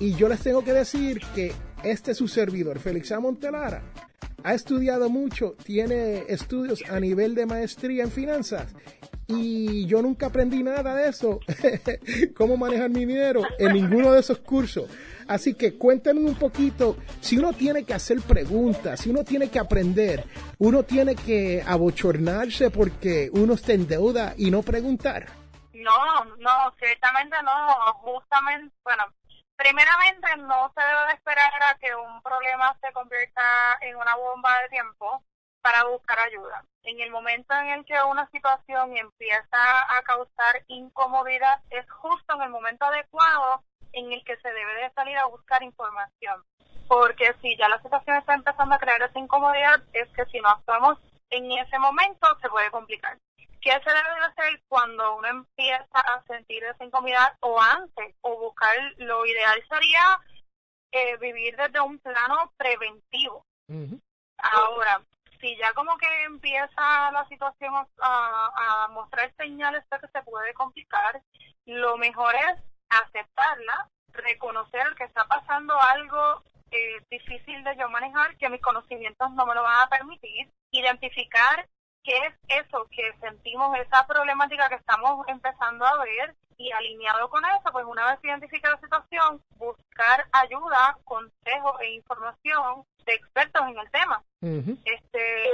Y 0.00 0.14
yo 0.14 0.28
les 0.28 0.40
tengo 0.40 0.64
que 0.64 0.72
decir 0.72 1.20
que 1.34 1.52
este 1.82 2.12
es 2.12 2.18
su 2.18 2.28
servidor, 2.28 2.78
Félix 2.78 3.12
A. 3.12 3.20
Montelara, 3.20 3.82
ha 4.42 4.54
estudiado 4.54 5.08
mucho, 5.08 5.56
tiene 5.64 6.24
estudios 6.28 6.82
a 6.90 7.00
nivel 7.00 7.34
de 7.34 7.46
maestría 7.46 8.04
en 8.04 8.10
finanzas 8.10 8.74
y 9.26 9.86
yo 9.86 10.02
nunca 10.02 10.26
aprendí 10.26 10.62
nada 10.62 10.94
de 10.94 11.08
eso, 11.08 11.40
cómo 12.36 12.56
manejar 12.56 12.90
mi 12.90 13.04
dinero 13.04 13.42
en 13.58 13.72
ninguno 13.72 14.12
de 14.12 14.20
esos 14.20 14.38
cursos. 14.38 14.88
Así 15.26 15.54
que 15.54 15.78
cuéntenme 15.78 16.28
un 16.28 16.34
poquito, 16.34 16.96
si 17.20 17.38
uno 17.38 17.52
tiene 17.52 17.84
que 17.84 17.94
hacer 17.94 18.20
preguntas, 18.20 19.00
si 19.00 19.10
uno 19.10 19.24
tiene 19.24 19.50
que 19.50 19.58
aprender, 19.58 20.24
uno 20.58 20.82
tiene 20.82 21.16
que 21.16 21.62
abochornarse 21.66 22.70
porque 22.70 23.30
uno 23.32 23.54
está 23.54 23.72
en 23.72 23.88
deuda 23.88 24.34
y 24.36 24.50
no 24.50 24.62
preguntar. 24.62 25.26
No, 25.72 26.24
no, 26.24 26.74
ciertamente 26.78 27.36
no, 27.42 27.94
justamente, 28.02 28.74
bueno, 28.84 29.04
primeramente 29.56 30.28
no 30.38 30.72
se 30.74 30.84
debe 30.84 31.14
esperar 31.14 31.52
a 31.62 31.78
que 31.78 31.94
un 31.94 32.22
problema 32.22 32.76
se 32.82 32.92
convierta 32.92 33.78
en 33.80 33.96
una 33.96 34.14
bomba 34.16 34.50
de 34.62 34.68
tiempo 34.68 35.22
para 35.64 35.84
buscar 35.84 36.18
ayuda. 36.18 36.62
En 36.82 37.00
el 37.00 37.10
momento 37.10 37.54
en 37.54 37.68
el 37.68 37.84
que 37.86 37.94
una 38.02 38.28
situación 38.28 38.94
empieza 38.98 39.96
a 39.96 40.02
causar 40.02 40.62
incomodidad, 40.66 41.62
es 41.70 41.90
justo 41.90 42.34
en 42.34 42.42
el 42.42 42.50
momento 42.50 42.84
adecuado 42.84 43.64
en 43.94 44.12
el 44.12 44.22
que 44.24 44.36
se 44.36 44.52
debe 44.52 44.74
de 44.74 44.90
salir 44.90 45.16
a 45.16 45.24
buscar 45.24 45.62
información. 45.62 46.44
Porque 46.86 47.34
si 47.40 47.56
ya 47.56 47.70
la 47.70 47.80
situación 47.80 48.18
está 48.18 48.34
empezando 48.34 48.74
a 48.74 48.78
crear 48.78 49.00
esa 49.00 49.18
incomodidad, 49.18 49.82
es 49.94 50.06
que 50.10 50.26
si 50.26 50.38
no 50.40 50.50
actuamos 50.50 50.98
en 51.30 51.50
ese 51.52 51.78
momento 51.78 52.26
se 52.42 52.50
puede 52.50 52.70
complicar. 52.70 53.16
¿Qué 53.62 53.70
se 53.70 53.90
debe 53.90 54.14
de 54.16 54.26
hacer 54.26 54.62
cuando 54.68 55.16
uno 55.16 55.28
empieza 55.28 55.98
a 55.98 56.22
sentir 56.26 56.62
esa 56.64 56.84
incomodidad 56.84 57.38
o 57.40 57.58
antes? 57.58 58.14
O 58.20 58.38
buscar, 58.38 58.76
lo 58.98 59.24
ideal 59.24 59.64
sería 59.66 60.20
eh, 60.92 61.16
vivir 61.16 61.56
desde 61.56 61.80
un 61.80 61.98
plano 62.00 62.52
preventivo. 62.58 63.46
Ahora, 64.36 65.00
si 65.44 65.56
ya 65.58 65.74
como 65.74 65.98
que 65.98 66.06
empieza 66.24 67.10
la 67.12 67.26
situación 67.28 67.74
a, 68.00 68.88
mostrar 68.92 69.30
señales 69.36 69.84
de 69.90 69.98
que 69.98 70.08
se 70.08 70.22
puede 70.22 70.54
complicar, 70.54 71.20
lo 71.66 71.98
mejor 71.98 72.34
es 72.34 72.62
aceptarla, 72.88 73.90
reconocer 74.12 74.94
que 74.96 75.04
está 75.04 75.26
pasando 75.26 75.78
algo 75.78 76.42
eh, 76.70 77.02
difícil 77.10 77.62
de 77.62 77.76
yo 77.76 77.90
manejar, 77.90 78.36
que 78.38 78.48
mis 78.48 78.62
conocimientos 78.62 79.30
no 79.32 79.44
me 79.44 79.54
lo 79.54 79.62
van 79.62 79.82
a 79.82 79.88
permitir, 79.88 80.50
identificar 80.70 81.68
qué 82.04 82.16
es 82.26 82.64
eso 82.64 82.86
que 82.90 83.12
sentimos, 83.20 83.76
esa 83.78 84.06
problemática 84.06 84.68
que 84.68 84.76
estamos 84.76 85.26
empezando 85.26 85.84
a 85.84 86.04
ver 86.04 86.34
y 86.56 86.70
alineado 86.70 87.28
con 87.30 87.44
eso, 87.44 87.72
pues 87.72 87.84
una 87.84 88.06
vez 88.06 88.20
identifique 88.22 88.68
la 88.68 88.78
situación, 88.78 89.42
buscar 89.56 90.26
ayuda, 90.32 90.96
consejo 91.04 91.80
e 91.80 91.94
información 91.94 92.84
de 93.04 93.14
expertos 93.14 93.62
en 93.68 93.78
el 93.78 93.90
tema. 93.90 94.22
Este 94.84 95.44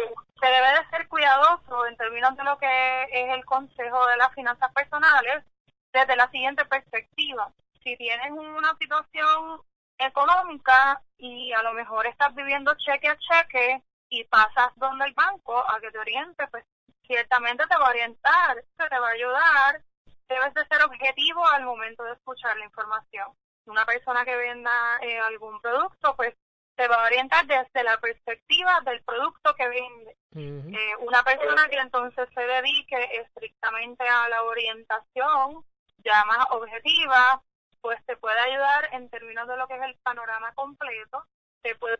se 0.40 0.46
debe 0.46 0.68
de 0.68 0.90
ser 0.90 1.08
cuidadoso 1.08 1.86
en 1.86 1.96
términos 1.96 2.36
de 2.36 2.44
lo 2.44 2.58
que 2.58 3.02
es 3.04 3.34
el 3.34 3.44
consejo 3.44 4.06
de 4.06 4.16
las 4.16 4.34
finanzas 4.34 4.72
personales 4.72 5.44
desde 5.92 6.16
la 6.16 6.28
siguiente 6.30 6.64
perspectiva. 6.64 7.52
Si 7.82 7.96
tienes 7.96 8.30
una 8.32 8.76
situación 8.78 9.62
económica 9.98 11.00
y 11.18 11.52
a 11.52 11.62
lo 11.62 11.72
mejor 11.72 12.06
estás 12.06 12.34
viviendo 12.34 12.74
cheque 12.74 13.08
a 13.08 13.18
cheque, 13.18 13.82
y 14.10 14.24
pasas 14.24 14.72
donde 14.76 15.06
el 15.06 15.14
banco 15.14 15.56
a 15.56 15.80
que 15.80 15.90
te 15.90 15.98
oriente, 15.98 16.46
pues 16.48 16.64
ciertamente 17.06 17.64
te 17.66 17.78
va 17.78 17.86
a 17.86 17.90
orientar, 17.90 18.64
te 18.76 18.98
va 18.98 19.08
a 19.08 19.12
ayudar. 19.12 19.82
Debes 20.28 20.54
de 20.54 20.66
ser 20.66 20.82
objetivo 20.84 21.46
al 21.48 21.64
momento 21.64 22.04
de 22.04 22.12
escuchar 22.12 22.56
la 22.56 22.64
información. 22.64 23.28
Una 23.66 23.84
persona 23.84 24.24
que 24.24 24.36
venda 24.36 24.98
eh, 25.00 25.18
algún 25.18 25.60
producto, 25.60 26.14
pues 26.16 26.34
te 26.76 26.88
va 26.88 26.96
a 26.96 27.06
orientar 27.06 27.46
desde 27.46 27.84
la 27.84 27.98
perspectiva 27.98 28.80
del 28.84 29.02
producto 29.02 29.54
que 29.54 29.68
vende. 29.68 30.16
Eh, 30.34 30.96
una 31.00 31.22
persona 31.22 31.68
que 31.68 31.76
entonces 31.76 32.28
se 32.34 32.40
dedique 32.40 33.20
estrictamente 33.20 34.06
a 34.08 34.28
la 34.28 34.42
orientación, 34.44 35.64
ya 35.98 36.24
más 36.24 36.46
objetiva, 36.50 37.42
pues 37.80 38.04
te 38.06 38.16
puede 38.16 38.38
ayudar 38.40 38.88
en 38.92 39.08
términos 39.10 39.46
de 39.48 39.56
lo 39.56 39.66
que 39.66 39.74
es 39.74 39.82
el 39.82 39.96
panorama 40.02 40.52
completo, 40.54 41.24
te 41.62 41.74
puede 41.74 41.98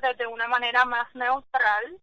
desde 0.00 0.26
una 0.26 0.48
manera 0.48 0.84
más 0.84 1.14
neutral 1.14 1.98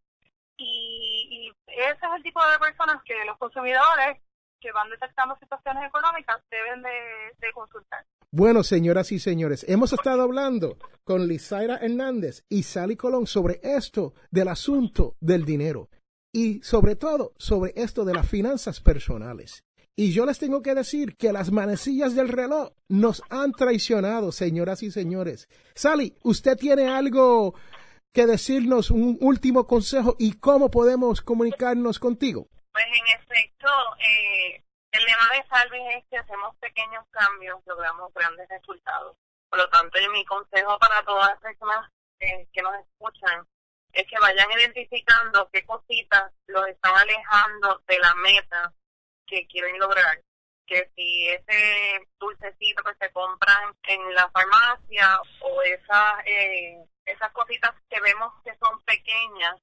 y, 0.57 1.51
ese 1.67 1.91
es 1.91 2.11
el 2.15 2.23
tipo 2.23 2.39
de 2.47 2.57
personas 2.59 3.03
que 3.03 3.13
los 3.25 3.37
consumidores 3.37 4.21
que 4.61 4.71
van 4.71 4.89
detectando 4.89 5.35
situaciones 5.37 5.87
económicas 5.87 6.41
deben 6.49 6.81
de, 6.81 7.51
consultar. 7.53 8.05
Bueno, 8.31 8.63
señoras 8.63 9.11
y 9.11 9.19
señores, 9.19 9.65
hemos 9.67 9.91
estado 9.91 10.23
hablando 10.23 10.77
con 11.03 11.27
Lizaira 11.27 11.77
Hernández 11.77 12.45
y 12.49 12.63
Sally 12.63 12.95
Colón 12.95 13.27
sobre 13.27 13.59
esto 13.61 14.13
del 14.31 14.47
asunto 14.47 15.15
del 15.19 15.45
dinero 15.45 15.89
y 16.31 16.61
sobre 16.63 16.95
todo 16.95 17.33
sobre 17.37 17.73
esto 17.75 18.05
de 18.05 18.13
las 18.13 18.27
finanzas 18.27 18.79
personales. 18.79 19.64
Y 19.97 20.11
yo 20.11 20.25
les 20.25 20.39
tengo 20.39 20.61
que 20.61 20.75
decir 20.75 21.15
que 21.15 21.31
las 21.31 21.51
manecillas 21.51 22.15
del 22.15 22.27
reloj 22.27 22.73
nos 22.89 23.23
han 23.29 23.53
traicionado, 23.53 24.33
señoras 24.33 24.83
y 24.83 24.91
señores. 24.91 25.47
Sally, 25.73 26.17
¿usted 26.21 26.57
tiene 26.57 26.89
algo 26.89 27.55
que 28.11 28.25
decirnos, 28.25 28.91
un 28.91 29.17
último 29.21 29.65
consejo 29.67 30.17
y 30.19 30.37
cómo 30.37 30.69
podemos 30.69 31.21
comunicarnos 31.21 31.99
contigo? 31.99 32.49
Pues 32.73 32.85
en 32.87 33.21
efecto, 33.21 33.69
eh, 33.99 34.61
el 34.91 35.03
lema 35.05 35.29
de 35.31 35.47
Salvi 35.47 35.79
es 35.97 36.03
que 36.09 36.17
hacemos 36.17 36.53
pequeños 36.57 37.05
cambios, 37.11 37.61
logramos 37.65 38.13
grandes 38.13 38.49
resultados. 38.49 39.15
Por 39.49 39.59
lo 39.59 39.69
tanto, 39.69 39.97
mi 40.11 40.25
consejo 40.25 40.77
para 40.77 41.03
todas 41.05 41.29
las 41.29 41.39
personas 41.39 41.89
eh, 42.19 42.47
que 42.51 42.61
nos 42.61 42.75
escuchan 42.75 43.47
es 43.93 44.05
que 44.07 44.19
vayan 44.19 44.51
identificando 44.59 45.49
qué 45.53 45.65
cositas 45.65 46.33
los 46.47 46.67
están 46.67 46.95
alejando 46.97 47.81
de 47.87 47.99
la 47.99 48.13
meta 48.15 48.73
que 49.25 49.47
quieren 49.47 49.77
lograr 49.79 50.19
que 50.65 50.89
si 50.95 51.29
ese 51.29 52.07
dulcecito 52.19 52.83
que 52.83 52.95
se 52.95 53.11
compran 53.11 53.75
en 53.83 54.13
la 54.15 54.29
farmacia 54.31 55.19
o 55.41 55.61
esas 55.61 56.25
eh, 56.25 56.83
esas 57.05 57.31
cositas 57.33 57.71
que 57.89 58.01
vemos 58.01 58.33
que 58.43 58.55
son 58.57 58.81
pequeñas 58.83 59.55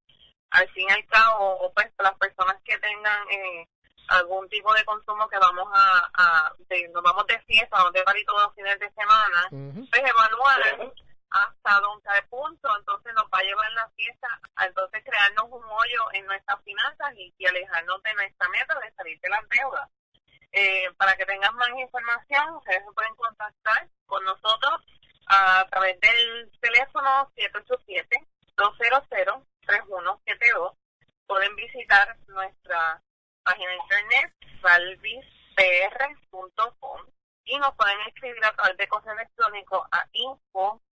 al 0.51 0.69
fin 0.71 0.87
y 0.89 0.93
al 0.93 1.07
cabo 1.07 1.57
o 1.61 1.73
pues 1.73 1.91
las 1.99 2.15
personas 2.19 2.57
que 2.65 2.79
tengan 2.79 3.29
eh, 3.31 3.67
algún 4.09 4.49
tipo 4.49 4.73
de 4.75 4.85
consumo 4.85 5.29
que 5.29 5.39
vamos 5.39 5.69
a, 5.73 6.11
a 6.15 6.53
nos 6.93 7.03
vamos 7.03 7.27
de 7.27 7.39
fiesta, 7.41 7.79
vamos 7.79 7.93
de 7.93 8.03
party 8.03 8.25
todos 8.25 8.43
los 8.43 8.55
fines 8.55 8.79
de 8.79 8.91
semana, 8.91 9.49
pues 9.51 10.03
evaluar 10.05 10.93
hasta 11.33 11.81
dónde 11.81 12.23
punto 12.29 12.69
entonces 12.79 13.13
nos 13.15 13.25
va 13.25 13.39
a 13.39 13.43
llevar 13.43 13.73
la 13.73 13.89
fiesta 13.91 14.41
a 14.57 14.67
entonces 14.67 15.03
crearnos 15.05 15.47
un 15.51 15.65
hoyo 15.65 16.13
en 16.13 16.27
nuestras 16.27 16.63
finanzas 16.63 17.15
y, 17.17 17.33
alejarnos 17.47 18.03
de 18.03 18.15
nuestra 18.15 18.49
meta 18.51 18.79
de 18.81 18.93
salir 18.93 19.19
de 19.21 19.31
las 19.31 19.49
deudas. 19.49 19.89
Eh, 20.53 20.93
para 20.99 21.17
que 21.17 21.25
tengan 21.25 21.57
más 21.57 21.71
información, 21.71 22.57
ustedes 22.57 22.85
se 22.85 22.93
pueden 22.93 23.15
contactar 23.17 23.89
con 24.07 24.23
nosotros 24.25 24.83
a 25.27 25.67
través 25.71 25.99
del 26.01 26.53
teléfono 26.61 27.33
787-200-3172. 28.57 30.77
Pueden 31.27 31.57
visitar 31.57 32.17
nuestra 32.29 33.03
página 33.43 33.71
de 33.71 33.77
internet 33.77 34.35
salvispr.com 34.61 37.07
y 37.45 37.59
nos 37.59 37.75
pueden 37.75 38.01
escribir 38.07 38.45
a 38.45 38.53
través 38.53 38.77
de 38.77 38.87
correo 38.89 39.15
electrónico 39.15 39.89
a 39.91 40.07
info 40.13 40.83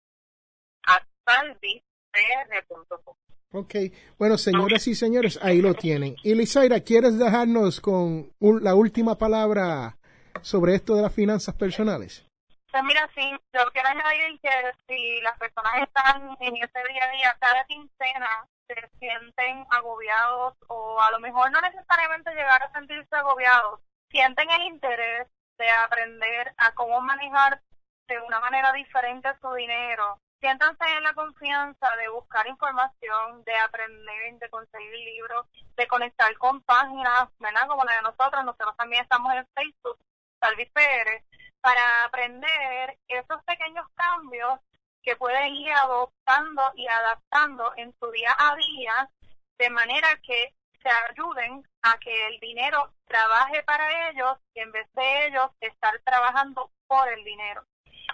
Ok, 3.52 3.74
bueno, 4.16 4.38
señoras 4.38 4.86
y 4.86 4.94
señores, 4.94 5.38
ahí 5.42 5.60
lo 5.60 5.74
tienen. 5.74 6.14
Y 6.22 6.34
Lizaira, 6.34 6.80
¿quieres 6.80 7.18
dejarnos 7.18 7.80
con 7.80 8.32
la 8.40 8.74
última 8.76 9.18
palabra 9.18 9.96
sobre 10.40 10.76
esto 10.76 10.94
de 10.94 11.02
las 11.02 11.12
finanzas 11.12 11.54
personales? 11.56 12.24
Pues 12.70 12.84
mira, 12.84 13.10
sí, 13.16 13.28
yo 13.52 13.60
quiero 13.72 13.88
añadir 13.88 14.38
que 14.40 14.50
si 14.86 15.20
las 15.22 15.36
personas 15.36 15.82
están 15.82 16.36
en 16.38 16.56
ese 16.56 16.78
día 16.88 17.04
a 17.04 17.10
día, 17.10 17.36
cada 17.40 17.64
quincena, 17.64 18.46
se 18.68 18.74
sienten 19.00 19.66
agobiados 19.70 20.54
o 20.68 21.00
a 21.00 21.10
lo 21.10 21.18
mejor 21.18 21.50
no 21.50 21.60
necesariamente 21.60 22.30
llegar 22.30 22.62
a 22.62 22.72
sentirse 22.72 23.16
agobiados, 23.16 23.80
sienten 24.10 24.48
el 24.48 24.62
interés 24.62 25.26
de 25.58 25.68
aprender 25.84 26.54
a 26.56 26.72
cómo 26.74 27.00
manejar 27.00 27.60
de 28.06 28.20
una 28.20 28.38
manera 28.38 28.72
diferente 28.72 29.28
su 29.40 29.52
dinero, 29.54 30.20
siéntanse 30.40 30.84
en 30.96 31.02
la 31.02 31.12
confianza 31.14 31.86
de 31.96 32.08
buscar 32.08 32.46
información, 32.46 33.44
de 33.44 33.56
aprender, 33.58 34.38
de 34.38 34.50
conseguir 34.50 34.98
libros, 34.98 35.46
de 35.76 35.86
conectar 35.86 36.36
con 36.38 36.62
páginas, 36.62 37.28
¿verdad? 37.38 37.66
Como 37.68 37.84
la 37.84 37.96
de 37.96 38.02
nosotros, 38.02 38.44
nosotros 38.44 38.76
también 38.76 39.02
estamos 39.02 39.32
en 39.34 39.46
Facebook, 39.54 39.98
Salvis 40.40 40.70
Pérez, 40.70 41.24
para 41.60 42.04
aprender 42.04 42.98
esos 43.06 43.44
pequeños 43.44 43.86
cambios 43.94 44.58
que 45.02 45.16
pueden 45.16 45.54
ir 45.54 45.72
adoptando 45.72 46.62
y 46.74 46.86
adaptando 46.86 47.72
en 47.76 47.94
su 47.98 48.10
día 48.10 48.34
a 48.38 48.56
día 48.56 49.10
de 49.58 49.70
manera 49.70 50.08
que 50.22 50.54
se 50.82 50.88
ayuden 51.10 51.62
a 51.82 51.98
que 51.98 52.26
el 52.28 52.40
dinero 52.40 52.92
trabaje 53.06 53.62
para 53.64 54.10
ellos 54.10 54.38
y 54.54 54.60
en 54.60 54.72
vez 54.72 54.90
de 54.94 55.26
ellos 55.26 55.50
estar 55.60 55.98
trabajando 56.00 56.70
por 56.86 57.08
el 57.08 57.22
dinero. 57.24 57.64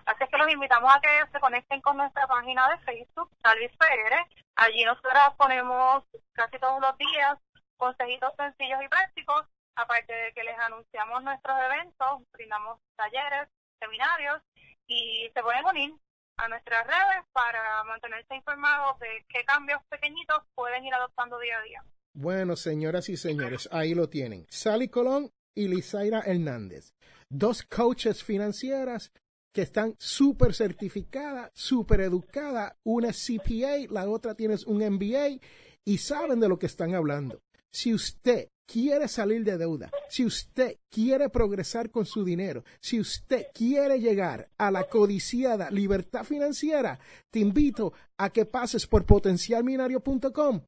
Así 0.07 0.25
que 0.31 0.39
los 0.39 0.53
invitamos 0.53 0.93
a 0.95 1.01
que 1.01 1.09
se 1.33 1.41
conecten 1.41 1.81
con 1.81 1.97
nuestra 1.97 2.27
página 2.29 2.69
de 2.71 2.79
Facebook, 2.79 3.31
Salvis 3.43 3.77
Pérez. 3.77 4.27
Allí 4.55 4.85
nosotros 4.85 5.35
ponemos 5.37 6.05
casi 6.33 6.59
todos 6.59 6.81
los 6.81 6.97
días 6.97 7.37
consejitos 7.77 8.33
sencillos 8.37 8.81
y 8.85 8.89
prácticos, 8.89 9.43
aparte 9.75 10.13
de 10.13 10.33
que 10.33 10.45
les 10.45 10.59
anunciamos 10.59 11.23
nuestros 11.23 11.59
eventos, 11.59 12.23
brindamos 12.33 12.79
talleres, 12.97 13.49
seminarios 13.81 14.41
y 14.87 15.29
se 15.35 15.43
pueden 15.43 15.65
unir 15.67 15.95
a 16.39 16.49
nuestras 16.49 16.87
redes 16.87 17.25
para 17.33 17.85
mantenerse 17.85 18.35
informados 18.35 18.99
de 19.01 19.25
qué 19.29 19.45
cambios 19.45 19.81
pequeñitos 19.89 20.39
pueden 20.55 20.85
ir 20.85 20.95
adoptando 20.95 21.39
día 21.39 21.59
a 21.59 21.63
día. 21.63 21.85
Bueno, 22.15 22.57
señoras 22.57 23.09
y 23.09 23.17
señores, 23.17 23.69
ahí 23.73 23.95
lo 23.95 24.09
tienen. 24.09 24.47
Sally 24.49 24.89
Colón 24.89 25.31
y 25.55 25.69
Lizaira 25.69 26.21
Hernández, 26.21 26.95
dos 27.29 27.63
coaches 27.63 28.23
financieras 28.23 29.13
que 29.57 29.63
están 29.63 29.95
súper 29.99 30.53
certificadas, 30.53 31.51
súper 31.55 32.03
educadas. 32.03 32.75
Una 32.85 33.09
es 33.09 33.27
CPA, 33.27 33.91
la 33.91 34.07
otra 34.07 34.35
tiene 34.35 34.55
un 34.67 34.85
MBA 34.85 35.41
y 35.83 35.97
saben 35.97 36.41
de 36.41 36.49
lo 36.51 36.59
que 36.59 36.67
están 36.67 36.95
hablando. 36.95 37.41
Si 37.73 37.95
usted 37.95 38.51
quiere 38.71 39.09
salir 39.09 39.45
de 39.45 39.57
deuda, 39.57 39.91
si 40.11 40.27
usted 40.27 40.77
quiere 40.93 41.31
progresar 41.31 41.91
con 41.91 42.05
su 42.05 42.23
dinero, 42.23 42.65
si 42.83 43.01
usted 43.01 43.47
quiere 43.55 43.99
llegar 43.99 44.51
a 44.59 44.71
la 44.71 44.91
codiciada 44.91 45.71
libertad 45.71 46.25
financiera, 46.25 47.01
te 47.33 47.39
invito 47.39 47.95
a 48.19 48.29
que 48.29 48.45
pases 48.45 48.87
por 48.87 49.07
potencialminario.com 49.07 50.61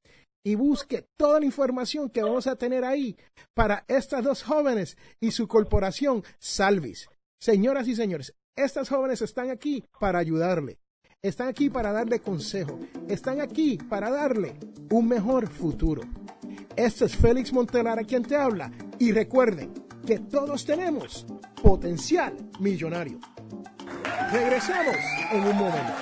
y 0.47 0.55
busque 0.55 1.05
toda 1.18 1.41
la 1.41 1.47
información 1.47 2.09
que 2.09 2.22
vamos 2.22 2.47
a 2.47 2.57
tener 2.57 2.86
ahí 2.86 3.18
para 3.55 3.84
estas 3.86 4.24
dos 4.24 4.43
jóvenes 4.43 4.97
y 5.20 5.32
su 5.32 5.47
corporación 5.47 6.24
Salvis. 6.39 7.11
Señoras 7.39 7.86
y 7.86 7.95
señores, 7.95 8.34
estas 8.59 8.89
jóvenes 8.89 9.23
están 9.23 9.51
aquí 9.51 9.85
para 10.01 10.19
ayudarle. 10.19 10.79
Están 11.23 11.49
aquí 11.49 11.71
para 11.71 11.93
darle 11.93 12.21
consejo. 12.21 12.79
Están 13.09 13.41
aquí 13.41 13.79
para 13.79 14.11
darle 14.11 14.55
un 14.91 15.09
mejor 15.09 15.49
futuro. 15.49 16.03
Este 16.77 17.05
es 17.05 17.17
Félix 17.17 17.53
Montelar 17.53 17.99
a 17.99 18.05
quien 18.05 18.25
te 18.25 18.37
habla. 18.37 18.73
Y 18.99 19.13
recuerden 19.13 19.73
que 20.05 20.19
todos 20.19 20.65
tenemos 20.65 21.27
potencial 21.63 22.35
millonario. 22.59 23.21
Regresamos 24.33 24.97
en 25.33 25.45
un 25.45 25.57
momento. 25.57 25.95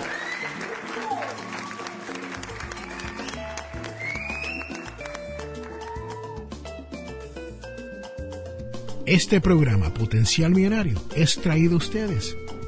Este 9.04 9.40
programa 9.40 9.94
Potencial 9.94 10.50
Millonario 10.50 11.00
es 11.14 11.36
traído 11.36 11.74
a 11.74 11.76
ustedes 11.76 12.36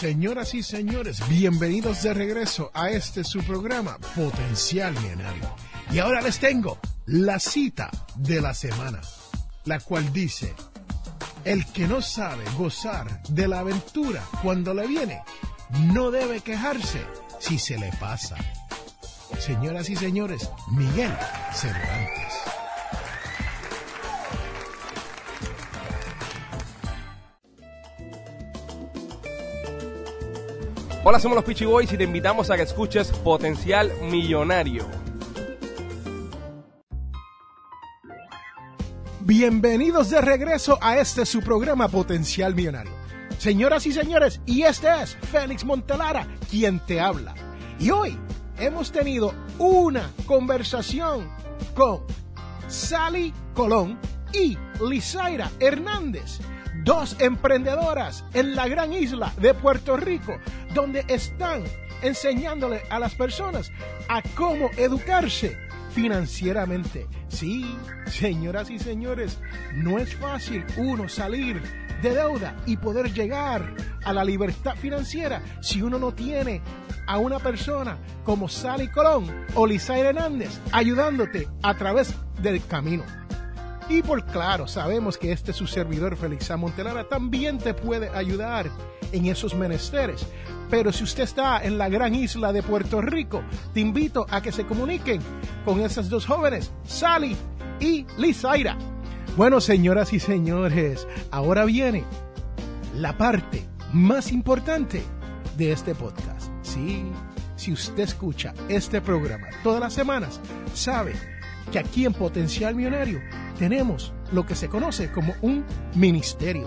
Señoras 0.00 0.54
y 0.54 0.62
señores, 0.62 1.20
bienvenidos 1.28 2.02
de 2.02 2.14
regreso 2.14 2.70
a 2.72 2.88
este 2.88 3.22
su 3.22 3.42
programa 3.42 3.98
Potencial 4.16 4.94
Millonario. 4.94 5.54
Y 5.92 5.98
ahora 5.98 6.22
les 6.22 6.38
tengo 6.38 6.78
la 7.04 7.38
cita 7.38 7.90
de 8.16 8.40
la 8.40 8.54
semana, 8.54 9.02
la 9.66 9.78
cual 9.78 10.10
dice, 10.10 10.54
el 11.44 11.66
que 11.66 11.86
no 11.86 12.00
sabe 12.00 12.44
gozar 12.56 13.22
de 13.24 13.46
la 13.46 13.58
aventura 13.58 14.22
cuando 14.42 14.72
le 14.72 14.86
viene, 14.86 15.20
no 15.92 16.10
debe 16.10 16.40
quejarse 16.40 17.02
si 17.38 17.58
se 17.58 17.76
le 17.76 17.92
pasa. 18.00 18.36
Señoras 19.38 19.90
y 19.90 19.96
señores, 19.96 20.48
Miguel 20.70 21.12
Cervantes. 21.52 22.09
Hola, 31.10 31.18
somos 31.18 31.34
los 31.34 31.44
Peachy 31.44 31.64
Boys 31.64 31.92
y 31.92 31.96
te 31.96 32.04
invitamos 32.04 32.50
a 32.50 32.56
que 32.56 32.62
escuches 32.62 33.10
Potencial 33.10 33.90
Millonario. 34.12 34.86
Bienvenidos 39.18 40.10
de 40.10 40.20
regreso 40.20 40.78
a 40.80 40.98
este 40.98 41.26
su 41.26 41.40
programa 41.40 41.88
Potencial 41.88 42.54
Millonario. 42.54 42.92
Señoras 43.38 43.86
y 43.86 43.92
señores, 43.92 44.40
y 44.46 44.62
este 44.62 44.86
es 45.02 45.16
Félix 45.16 45.64
Montelara 45.64 46.28
quien 46.48 46.78
te 46.78 47.00
habla. 47.00 47.34
Y 47.80 47.90
hoy 47.90 48.16
hemos 48.60 48.92
tenido 48.92 49.34
una 49.58 50.12
conversación 50.26 51.28
con 51.74 52.02
Sally 52.68 53.34
Colón 53.52 53.98
y 54.32 54.56
Lizaira 54.88 55.50
Hernández 55.58 56.38
dos 56.84 57.16
emprendedoras 57.18 58.24
en 58.34 58.54
la 58.54 58.68
gran 58.68 58.92
isla 58.92 59.32
de 59.38 59.54
Puerto 59.54 59.96
Rico, 59.96 60.38
donde 60.74 61.04
están 61.08 61.64
enseñándole 62.02 62.82
a 62.90 62.98
las 62.98 63.14
personas 63.14 63.70
a 64.08 64.22
cómo 64.34 64.70
educarse 64.76 65.56
financieramente. 65.90 67.06
Sí, 67.28 67.76
señoras 68.06 68.70
y 68.70 68.78
señores, 68.78 69.38
no 69.74 69.98
es 69.98 70.14
fácil 70.14 70.64
uno 70.76 71.08
salir 71.08 71.60
de 72.02 72.14
deuda 72.14 72.56
y 72.66 72.76
poder 72.76 73.12
llegar 73.12 73.74
a 74.04 74.12
la 74.12 74.24
libertad 74.24 74.74
financiera 74.76 75.42
si 75.60 75.82
uno 75.82 75.98
no 75.98 76.12
tiene 76.12 76.62
a 77.06 77.18
una 77.18 77.38
persona 77.38 77.98
como 78.24 78.48
Sally 78.48 78.88
Colón 78.88 79.26
o 79.54 79.66
Lizaire 79.66 80.10
Hernández 80.10 80.58
ayudándote 80.72 81.48
a 81.62 81.76
través 81.76 82.14
del 82.40 82.64
camino. 82.66 83.04
Y 83.90 84.02
por 84.02 84.24
claro, 84.24 84.68
sabemos 84.68 85.18
que 85.18 85.32
este 85.32 85.52
su 85.52 85.66
servidor 85.66 86.16
Félix 86.16 86.48
Montelara 86.56 87.08
también 87.08 87.58
te 87.58 87.74
puede 87.74 88.08
ayudar 88.10 88.70
en 89.10 89.26
esos 89.26 89.52
menesteres. 89.52 90.24
Pero 90.70 90.92
si 90.92 91.02
usted 91.02 91.24
está 91.24 91.64
en 91.64 91.76
la 91.76 91.88
gran 91.88 92.14
isla 92.14 92.52
de 92.52 92.62
Puerto 92.62 93.00
Rico, 93.00 93.42
te 93.74 93.80
invito 93.80 94.26
a 94.30 94.40
que 94.40 94.52
se 94.52 94.64
comuniquen 94.64 95.20
con 95.64 95.80
esas 95.80 96.08
dos 96.08 96.24
jóvenes, 96.24 96.70
Sally 96.84 97.36
y 97.80 98.06
Lizaira. 98.16 98.78
Bueno, 99.36 99.60
señoras 99.60 100.12
y 100.12 100.20
señores, 100.20 101.08
ahora 101.32 101.64
viene 101.64 102.04
la 102.94 103.18
parte 103.18 103.66
más 103.92 104.30
importante 104.30 105.02
de 105.56 105.72
este 105.72 105.96
podcast. 105.96 106.48
Si 107.56 107.72
usted 107.72 108.04
escucha 108.04 108.54
este 108.68 109.00
programa 109.00 109.48
todas 109.64 109.80
las 109.80 109.92
semanas, 109.92 110.40
sabe 110.74 111.14
que 111.72 111.80
aquí 111.80 112.06
en 112.06 112.12
Potencial 112.12 112.76
Millonario 112.76 113.20
tenemos 113.60 114.14
lo 114.32 114.46
que 114.46 114.54
se 114.54 114.70
conoce 114.70 115.12
como 115.12 115.34
un 115.42 115.66
ministerio. 115.94 116.64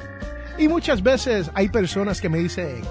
Y 0.59 0.67
muchas 0.67 1.01
veces 1.01 1.49
hay 1.55 1.69
personas 1.69 2.21
que 2.21 2.29
me 2.29 2.37
dicen, 2.37 2.83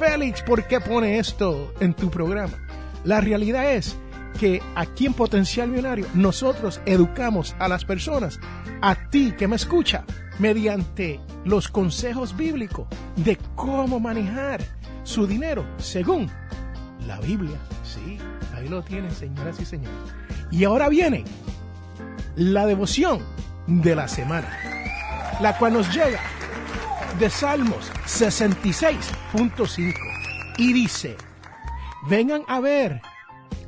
Félix, 0.00 0.42
¿por 0.42 0.66
qué 0.66 0.80
pone 0.80 1.20
esto 1.20 1.72
en 1.78 1.94
tu 1.94 2.10
programa? 2.10 2.58
La 3.04 3.20
realidad 3.20 3.72
es 3.72 3.96
que 4.40 4.60
aquí 4.74 5.06
en 5.06 5.14
Potencial 5.14 5.68
Millonario 5.68 6.06
nosotros 6.12 6.80
educamos 6.86 7.54
a 7.60 7.68
las 7.68 7.84
personas, 7.84 8.40
a 8.82 8.96
ti 9.10 9.32
que 9.38 9.46
me 9.46 9.54
escucha, 9.54 10.04
mediante 10.40 11.20
los 11.44 11.68
consejos 11.68 12.36
bíblicos 12.36 12.88
de 13.14 13.38
cómo 13.54 14.00
manejar 14.00 14.60
su 15.04 15.24
dinero 15.24 15.64
según 15.78 16.28
la 17.06 17.20
Biblia. 17.20 17.58
Sí, 17.84 18.18
ahí 18.56 18.66
lo 18.66 18.82
tienen, 18.82 19.12
señoras 19.12 19.60
y 19.60 19.64
señores. 19.64 19.96
Y 20.50 20.64
ahora 20.64 20.88
viene 20.88 21.22
la 22.36 22.66
devoción 22.66 23.20
de 23.66 23.96
la 23.96 24.08
semana, 24.08 24.48
la 25.40 25.56
cual 25.58 25.72
nos 25.72 25.92
llega 25.94 26.20
de 27.18 27.30
Salmos 27.30 27.90
66.5 28.04 29.94
y 30.58 30.72
dice, 30.74 31.16
vengan 32.08 32.42
a 32.46 32.60
ver 32.60 33.00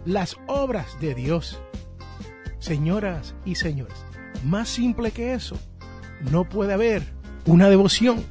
las 0.05 0.37
obras 0.47 1.01
de 1.01 1.14
Dios. 1.14 1.59
Señoras 2.59 3.35
y 3.45 3.55
señores, 3.55 4.05
más 4.45 4.69
simple 4.69 5.12
que 5.12 5.33
eso, 5.33 5.59
no 6.31 6.45
puede 6.45 6.75
haber 6.75 7.03
una 7.47 7.71
devoción. 7.71 8.25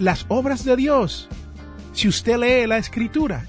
Las 0.00 0.26
obras 0.28 0.64
de 0.64 0.74
Dios, 0.74 1.28
si 1.92 2.08
usted 2.08 2.36
lee 2.38 2.66
las 2.66 2.86
escrituras, 2.86 3.46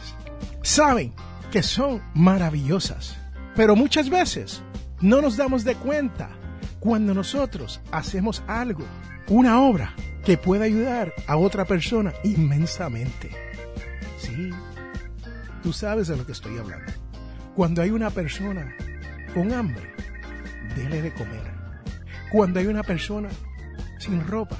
saben 0.61 1.13
que 1.51 1.63
son 1.63 2.03
maravillosas. 2.13 3.17
Pero 3.55 3.75
muchas 3.75 4.09
veces 4.09 4.61
no 5.01 5.21
nos 5.21 5.37
damos 5.37 5.63
de 5.63 5.75
cuenta 5.75 6.29
cuando 6.85 7.15
nosotros 7.15 7.81
hacemos 7.91 8.43
algo, 8.45 8.85
una 9.27 9.59
obra 9.59 9.95
que 10.23 10.37
puede 10.37 10.65
ayudar 10.65 11.11
a 11.25 11.35
otra 11.35 11.65
persona 11.65 12.13
inmensamente. 12.23 13.31
Sí, 14.19 14.51
tú 15.63 15.73
sabes 15.73 16.09
de 16.09 16.15
lo 16.15 16.27
que 16.27 16.33
estoy 16.33 16.59
hablando. 16.59 16.93
Cuando 17.55 17.81
hay 17.81 17.89
una 17.89 18.11
persona 18.11 18.71
con 19.33 19.51
hambre, 19.51 19.95
dele 20.75 21.01
de 21.01 21.11
comer. 21.11 21.55
Cuando 22.31 22.59
hay 22.59 22.67
una 22.67 22.83
persona 22.83 23.29
sin 23.97 24.25
ropa, 24.27 24.57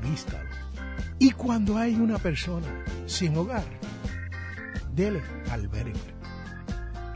vístalo. 0.00 0.48
Y 1.18 1.32
cuando 1.32 1.76
hay 1.76 1.96
una 1.96 2.18
persona 2.18 2.84
sin 3.06 3.36
hogar, 3.36 3.64
dele 4.94 5.20
albergue. 5.50 5.98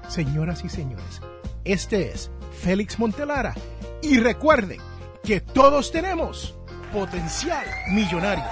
Señoras 0.09 0.65
y 0.65 0.69
señores, 0.69 1.21
este 1.63 2.11
es 2.11 2.33
Félix 2.57 2.99
Montelara 2.99 3.55
y 4.03 4.19
recuerden 4.19 4.81
que 5.23 5.41
todos 5.41 5.91
tenemos 5.93 6.55
potencial 6.93 7.67
millonario. 7.91 8.45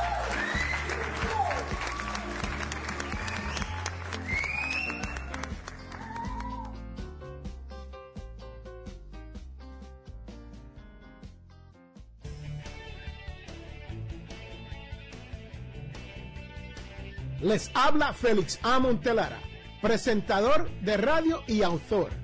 Les 17.40 17.70
habla 17.74 18.14
Félix 18.14 18.59
A. 18.62 18.78
Montelara, 18.78 19.38
presentador 19.82 20.70
de 20.80 20.96
radio 20.96 21.42
y 21.46 21.62
autor. 21.62 22.24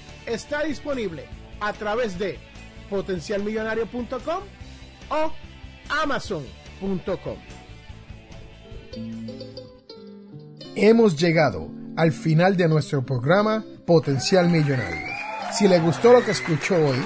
está 0.25 0.63
disponible 0.63 1.25
a 1.59 1.73
través 1.73 2.17
de 2.17 2.39
potencialmillonario.com 2.89 4.43
o 5.09 5.31
amazon.com. 6.03 7.37
Hemos 10.75 11.19
llegado 11.19 11.69
al 11.97 12.11
final 12.11 12.55
de 12.55 12.67
nuestro 12.67 13.05
programa 13.05 13.63
Potencial 13.85 14.49
Millonario. 14.49 15.07
Si 15.51 15.67
le 15.67 15.79
gustó 15.79 16.13
lo 16.13 16.23
que 16.23 16.31
escuchó 16.31 16.75
hoy, 16.75 17.05